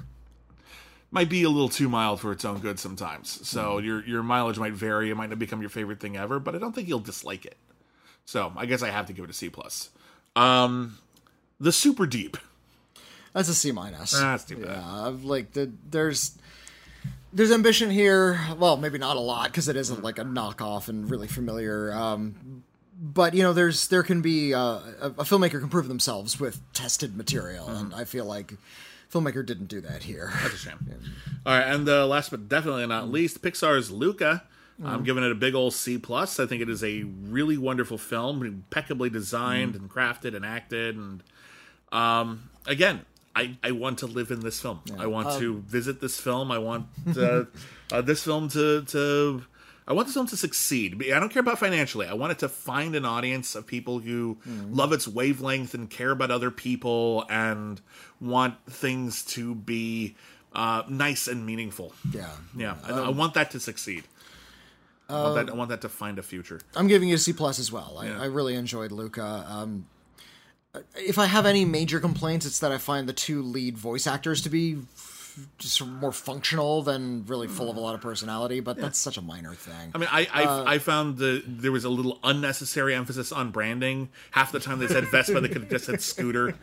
[1.11, 3.47] might be a little too mild for its own good sometimes.
[3.47, 5.11] So your your mileage might vary.
[5.11, 7.57] It might not become your favorite thing ever, but I don't think you'll dislike it.
[8.25, 9.89] So I guess I have to give it a C plus.
[10.35, 10.97] Um,
[11.59, 12.37] the super deep.
[13.35, 14.11] That's a C minus.
[14.17, 14.69] That's too bad.
[14.69, 16.37] Yeah, I've, like the there's
[17.33, 18.39] there's ambition here.
[18.57, 21.93] Well, maybe not a lot because it isn't like a knockoff and really familiar.
[21.93, 22.63] Um,
[22.97, 26.61] but you know, there's there can be uh, a, a filmmaker can prove themselves with
[26.71, 28.53] tested material, and I feel like
[29.13, 30.31] filmmaker didn't do that here.
[30.41, 30.79] That's a shame.
[31.45, 34.43] All right, and uh, last but definitely not least, Pixar's Luca.
[34.83, 36.37] I'm giving it a big old C plus.
[36.39, 40.97] I think it is a really wonderful film, impeccably designed and crafted and acted.
[40.97, 41.23] And
[41.93, 43.05] um, again,
[43.35, 44.79] I, I want to live in this film.
[44.97, 46.51] I want to visit this film.
[46.51, 46.87] I want
[47.17, 47.45] uh,
[47.91, 49.43] uh, this film to to.
[49.87, 51.03] I want this film to succeed.
[51.13, 52.07] I don't care about financially.
[52.07, 54.37] I want it to find an audience of people who
[54.71, 57.79] love its wavelength and care about other people and
[58.19, 60.15] want things to be
[60.53, 61.93] uh, nice and meaningful.
[62.11, 64.05] Yeah, Yeah, I, I want that to succeed.
[65.07, 66.61] I, want that, I want that to find a future.
[66.75, 67.97] I'm giving it a C plus as well.
[67.99, 68.21] I, Yeah.
[68.21, 69.45] I really enjoyed Luca.
[69.47, 69.85] Um,
[70.95, 74.41] if I have any major complaints, it's that I find the two lead voice actors
[74.41, 74.77] to be
[75.57, 78.61] just more functional than really full of a lot of personality.
[78.61, 79.91] But that's such a minor thing.
[79.93, 83.51] I mean, I I, Uh, I found the there was a little unnecessary emphasis on
[83.51, 84.09] branding.
[84.31, 86.55] Half the time they said Vespa, they could have just said scooter.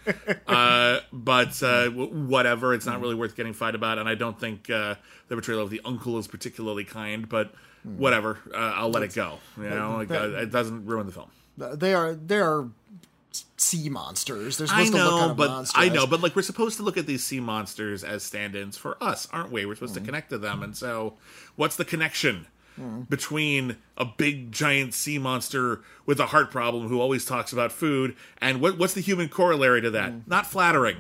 [0.47, 3.99] Uh, but uh, whatever, it's not really worth getting fight about.
[3.99, 4.95] And I don't think uh,
[5.29, 7.29] the portrayal of the uncle is particularly kind.
[7.29, 7.53] But
[7.85, 9.39] whatever, uh, I'll let it go.
[9.59, 11.31] You know, like, uh, it doesn't ruin the film.
[11.59, 12.69] they are they are
[13.57, 14.59] sea monsters.
[14.59, 15.85] They're I supposed to look know, kind of but monstrous.
[15.85, 19.03] I know, but like we're supposed to look at these sea monsters as stand-ins for
[19.03, 19.67] us, aren't we?
[19.67, 20.07] We're supposed to hmm.
[20.07, 21.15] connect to them, and so
[21.57, 22.47] what's the connection
[22.77, 23.03] hmm.
[23.03, 28.17] between a big giant sea monster with a heart problem who always talks about food
[28.41, 30.11] and what, what's the human corollary to that?
[30.11, 30.19] Hmm.
[30.27, 30.97] Not flattering.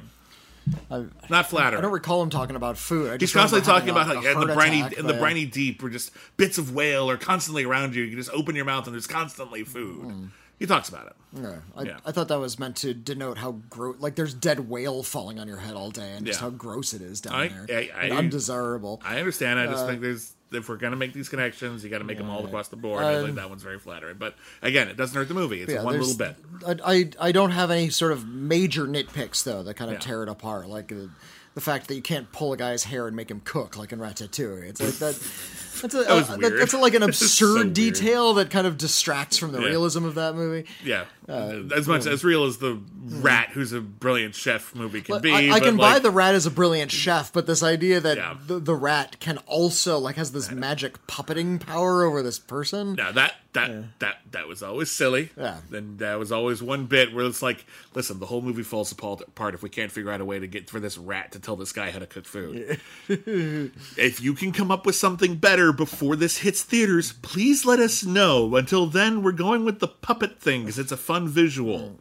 [1.28, 1.78] Not flattering.
[1.78, 3.10] I don't recall him talking about food.
[3.10, 5.44] I He's constantly talking about how a- yeah, a in the briny in the briny
[5.44, 8.04] deep, where just bits of whale are constantly around you.
[8.04, 10.30] You can just open your mouth and there's constantly food.
[10.62, 11.12] He talks about it.
[11.42, 11.96] Yeah, I, Yeah.
[12.06, 13.96] I thought that was meant to denote how gross.
[13.98, 16.44] Like, there's dead whale falling on your head all day, and just Yeah.
[16.46, 19.02] how gross it is down I- there, I- I- and undesirable.
[19.04, 19.58] I understand.
[19.58, 22.18] I Uh, just think there's if we're gonna make these connections, you got to make
[22.18, 23.02] them all across the board.
[23.02, 24.18] I think that one's very flattering.
[24.18, 25.62] But again, it doesn't hurt the movie.
[25.62, 26.36] It's Um, Yeah, one little bit.
[26.64, 26.76] I,
[27.18, 30.00] I I don't have any sort of major nitpicks though that kind of Yeah.
[30.00, 31.06] tear it apart, like uh,
[31.54, 33.98] the fact that you can't pull a guy's hair and make him cook like in
[33.98, 34.64] Ratatouille.
[34.68, 35.14] It's like that.
[35.82, 36.60] That's a, was uh, weird.
[36.60, 37.72] that's a, like an It's so absurd weird.
[37.74, 39.66] detail that kind of distracts from the Yeah.
[39.68, 40.68] realism of that movie.
[40.84, 43.22] Yeah, Um, as much as real as the hmm.
[43.22, 45.32] rat, who's a brilliant chef movie can be.
[45.32, 48.16] I, I can like, buy the rat as a brilliant chef, but this idea that
[48.16, 48.36] Yeah.
[48.46, 52.94] the, the rat can also like has this magic puppeting power over this person.
[52.94, 55.30] No, that that that that was always silly.
[55.36, 55.58] Yeah.
[55.72, 59.20] and that was always one bit where it's like, listen, the whole movie falls apart
[59.22, 61.56] apart if we can't figure out a way to get for this rat to tell
[61.56, 62.80] this guy how to cook food.
[63.08, 68.04] if you can come up with something better before this hits theaters, please let us
[68.04, 68.56] know.
[68.56, 71.98] Until then, we're going with the puppet thing because it's a fun visual.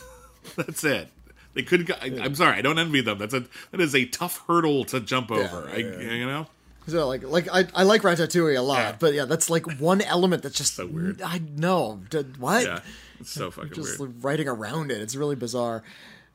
[0.56, 1.08] That's it.
[1.54, 1.86] They could.
[1.86, 3.18] Go, I, I'm sorry, I don't envy them.
[3.18, 5.68] That's a that is a tough hurdle to jump over.
[5.70, 6.46] I, you know.
[6.86, 8.96] So like like I, I like Ratatouille a lot, Yeah.
[8.98, 11.20] but yeah, that's like one element that's just So weird.
[11.20, 12.00] I know
[12.38, 12.80] what Yeah,
[13.20, 14.22] it's so fucking just weird.
[14.22, 15.00] writing around it.
[15.00, 15.82] It's really bizarre.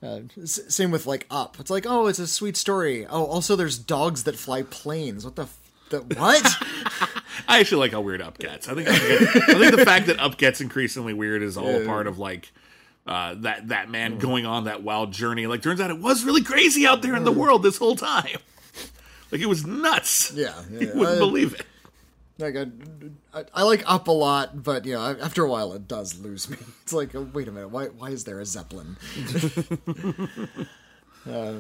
[0.04, 1.58] Uh, s- same with like Up.
[1.60, 3.06] It's like oh, it's a sweet story.
[3.08, 5.24] Oh, also there's dogs that fly planes.
[5.26, 5.44] What the.
[5.44, 5.58] F-
[5.90, 6.46] the, what?
[7.48, 8.68] I actually like how weird Up gets.
[8.70, 12.08] I think I think the fact that Up gets increasingly weird is all a part
[12.08, 12.52] of like
[13.08, 15.48] uh, that that man going on that wild journey.
[15.48, 18.38] Like turns out it was really crazy out there in the world this whole time.
[19.32, 20.32] Like it was nuts.
[20.34, 21.66] Yeah, yeah, you wouldn't I- believe it.
[22.38, 22.66] like I,
[23.40, 26.50] I, I like Up a lot, but you know, after a while it does lose
[26.50, 26.58] me.
[26.84, 28.98] It's like, oh, wait a minute, why why is there a zeppelin?
[31.30, 31.54] uh,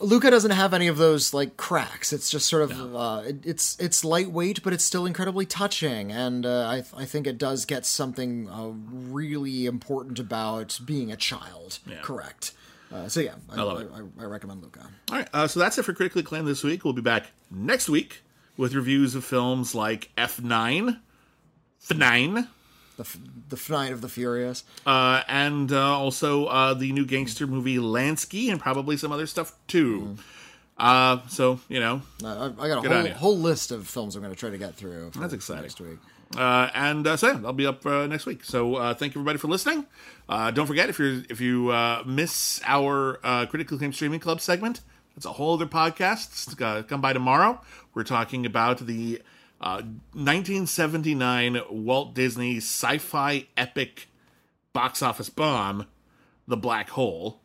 [0.00, 2.12] Luca doesn't have any of those like cracks.
[2.12, 6.46] It's just sort of uh, it, it's it's lightweight, but it's still incredibly touching, and
[6.46, 11.78] uh, I I think it does get something uh, really important about being a child.
[11.86, 12.00] Yeah.
[12.02, 12.52] Correct.
[12.92, 13.90] Uh, so yeah, I, love it.
[13.92, 14.88] I, I, I recommend Luca.
[15.10, 16.84] All right, uh, so that's it for critically acclaimed this week.
[16.84, 18.22] We'll be back next week
[18.56, 20.98] with reviews of films like F9,
[21.86, 22.48] F9, The f-
[22.98, 23.18] the
[23.48, 24.62] the Night of the Furious.
[24.84, 29.54] uh, and uh, also uh, the new gangster movie Lansky, and probably some other stuff
[29.66, 30.16] too.
[30.76, 34.34] Uh, so you know, I, I got a whole, whole list of films I'm going
[34.34, 35.10] to try to get through.
[35.18, 35.62] That's exciting.
[35.62, 35.98] Next week.
[36.36, 38.44] uh, and uh, so yeah, I'll be up uh, next week.
[38.44, 39.86] So uh, thank you everybody for listening.
[40.28, 44.40] Uh, don't forget if you if you uh, miss our uh, critically acclaimed streaming club
[44.40, 44.82] segment,
[45.16, 46.60] it's a whole other podcast.
[46.60, 47.60] Uh, come by tomorrow.
[47.94, 49.20] We're talking about the
[49.60, 49.82] uh,
[50.12, 54.08] 1979 Walt Disney sci-fi epic
[54.72, 55.86] box office bomb,
[56.46, 57.40] The Black Hole.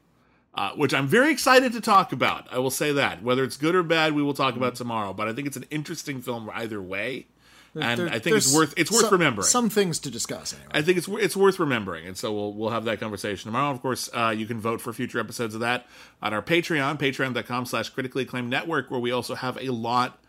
[0.56, 2.46] Uh, which I'm very excited to talk about.
[2.52, 3.24] I will say that.
[3.24, 5.12] Whether it's good or bad, we will talk about tomorrow.
[5.12, 7.26] But I think it's an interesting film either way,
[7.74, 9.48] and There- I think it's worth it's worth some, remembering.
[9.48, 10.70] Some things to discuss anyway.
[10.72, 13.72] I think it's it's worth remembering, and so we'll we'll have that conversation tomorrow.
[13.72, 15.88] Of course, uh, you can vote for future episodes of that
[16.22, 20.20] on our Patreon, patreon.com slash critically acclaimed network, where we also have a lot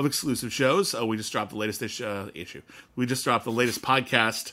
[0.00, 0.94] of exclusive shows.
[0.94, 2.62] Uh, we just dropped the latest ish, uh, issue.
[2.96, 4.52] We just dropped the latest podcast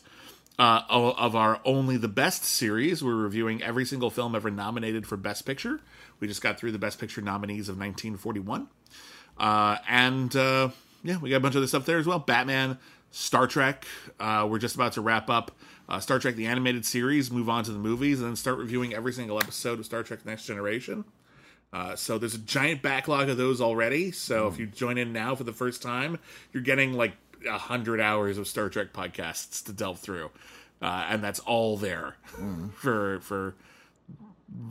[0.59, 3.03] uh, of our Only the Best series.
[3.03, 5.79] We're reviewing every single film ever nominated for Best Picture.
[6.19, 8.67] We just got through the Best Picture nominees of 1941.
[9.39, 10.69] Uh, and uh,
[11.03, 12.19] yeah, we got a bunch of other stuff there as well.
[12.19, 12.77] Batman,
[13.11, 13.85] Star Trek.
[14.19, 15.51] Uh, we're just about to wrap up
[15.99, 19.13] Star Trek the animated series, move on to the movies, and then start reviewing every
[19.13, 21.05] single episode of Star Trek Next Generation.
[21.73, 24.11] Uh, so there's a giant backlog of those already.
[24.11, 26.17] So if you join in now for the first time,
[26.53, 27.13] you're getting like
[27.47, 30.31] a hundred hours of Star Trek podcasts to delve through,
[30.81, 32.15] uh, and that's all there
[32.75, 33.55] for for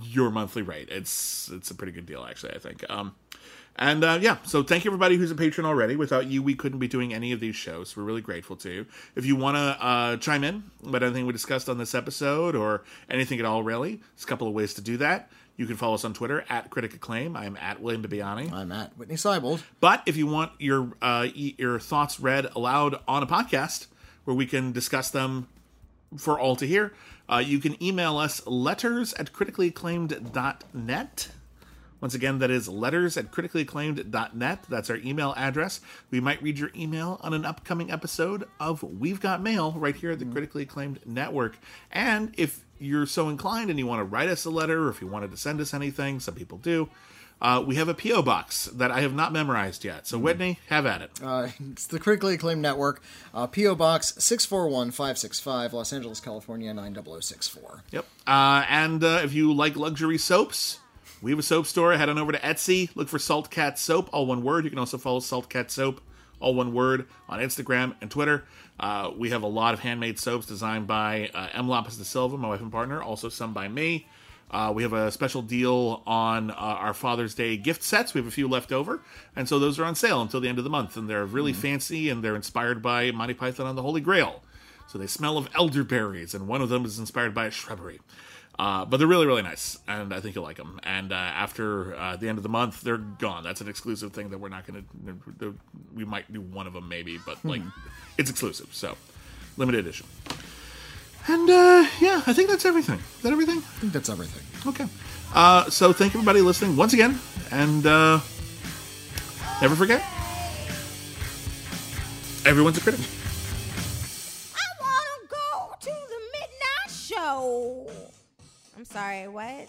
[0.02, 0.89] your monthly rate.
[0.90, 2.55] It's it's a pretty good deal, actually.
[2.55, 2.89] I think.
[2.90, 3.14] Um,
[3.78, 5.97] and uh, yeah, so thank you everybody who's a patron already.
[5.97, 7.94] Without you, we couldn't be doing any of these shows.
[7.94, 8.86] We're really grateful to you.
[9.14, 12.85] If you want to uh, chime in about anything we discussed on this episode or
[13.10, 15.31] anything at all, really, there's a couple of ways to do that.
[15.57, 17.35] You can follow us on Twitter at Critic Acclaim.
[17.37, 18.53] I'm at William Bibiani.
[18.53, 19.62] I'm at Whitney Seibold.
[19.81, 23.87] But if you want your uh, your thoughts read aloud on a podcast
[24.24, 25.49] where we can discuss them
[26.19, 26.93] for all to hear,
[27.28, 31.28] uh, you can email us letters at criticallyacclaimed.net.
[31.99, 34.65] Once again, that is letters at criticallyacclaimed.net.
[34.69, 35.81] That's our email address.
[36.11, 40.11] We might read your email on an upcoming episode of We've Got Mail right here
[40.11, 41.59] at the Critically Acclaimed Network.
[41.91, 45.01] And if you're so inclined and you want to write us a letter, or if
[45.01, 46.89] you wanted to send us anything, some people do,
[47.40, 48.23] uh, we have a P.O.
[48.23, 50.07] box that I have not memorized yet.
[50.07, 51.11] So, Whitney, have at it.
[51.23, 53.03] Uh, it's the Critically Acclaimed Network,
[53.35, 53.74] uh, P.O.
[53.74, 57.85] Box 641565, Los Angeles, California 90064.
[57.90, 58.07] Yep.
[58.27, 60.81] Uh, and uh, if you like luxury soaps,
[61.20, 61.94] we have a soap store.
[61.94, 62.90] Head on over to Etsy.
[62.94, 64.65] Look for Salt Cat Soap, all one word.
[64.65, 66.01] You can also follow Salt Cat Soap,
[66.40, 68.44] all one word, on Instagram and Twitter.
[68.78, 71.69] Uh, we have a lot of handmade soaps designed by uh, M.
[71.69, 74.07] Lopez de Silva, my wife and partner, also some by me.
[74.51, 78.15] Uh, we have a special deal on uh, our Father's Day gift sets.
[78.15, 79.01] We have a few left over,
[79.35, 80.97] and so those are on sale until the end of the month.
[80.97, 84.43] And they're really fancy, and they're inspired by Monty Python and the Holy Grail.
[84.89, 87.98] So they smell of elderberries, and one of them is inspired by a shrubbery.
[88.59, 90.81] Uh, but they're really, really nice, and I think you'll like them.
[90.83, 93.45] And uh, after uh, the end of the month, they're gone.
[93.45, 94.87] That's an exclusive thing that we're not going
[95.41, 95.59] to.
[95.95, 97.61] We might do one of them, maybe, but like
[98.16, 98.97] it's exclusive, so
[99.59, 100.07] limited edition.
[101.28, 102.99] And uh, yeah, I think that's everything.
[102.99, 103.59] Is that everything?
[103.59, 104.43] I think that's everything.
[104.66, 104.87] Okay.
[105.35, 107.19] Uh, so thank everybody listening once again,
[107.51, 108.20] and uh,
[109.61, 110.01] never forget,
[112.47, 113.01] everyone's a critic.
[114.55, 117.91] I want to go to the midnight show.
[118.77, 119.69] I'm sorry, what?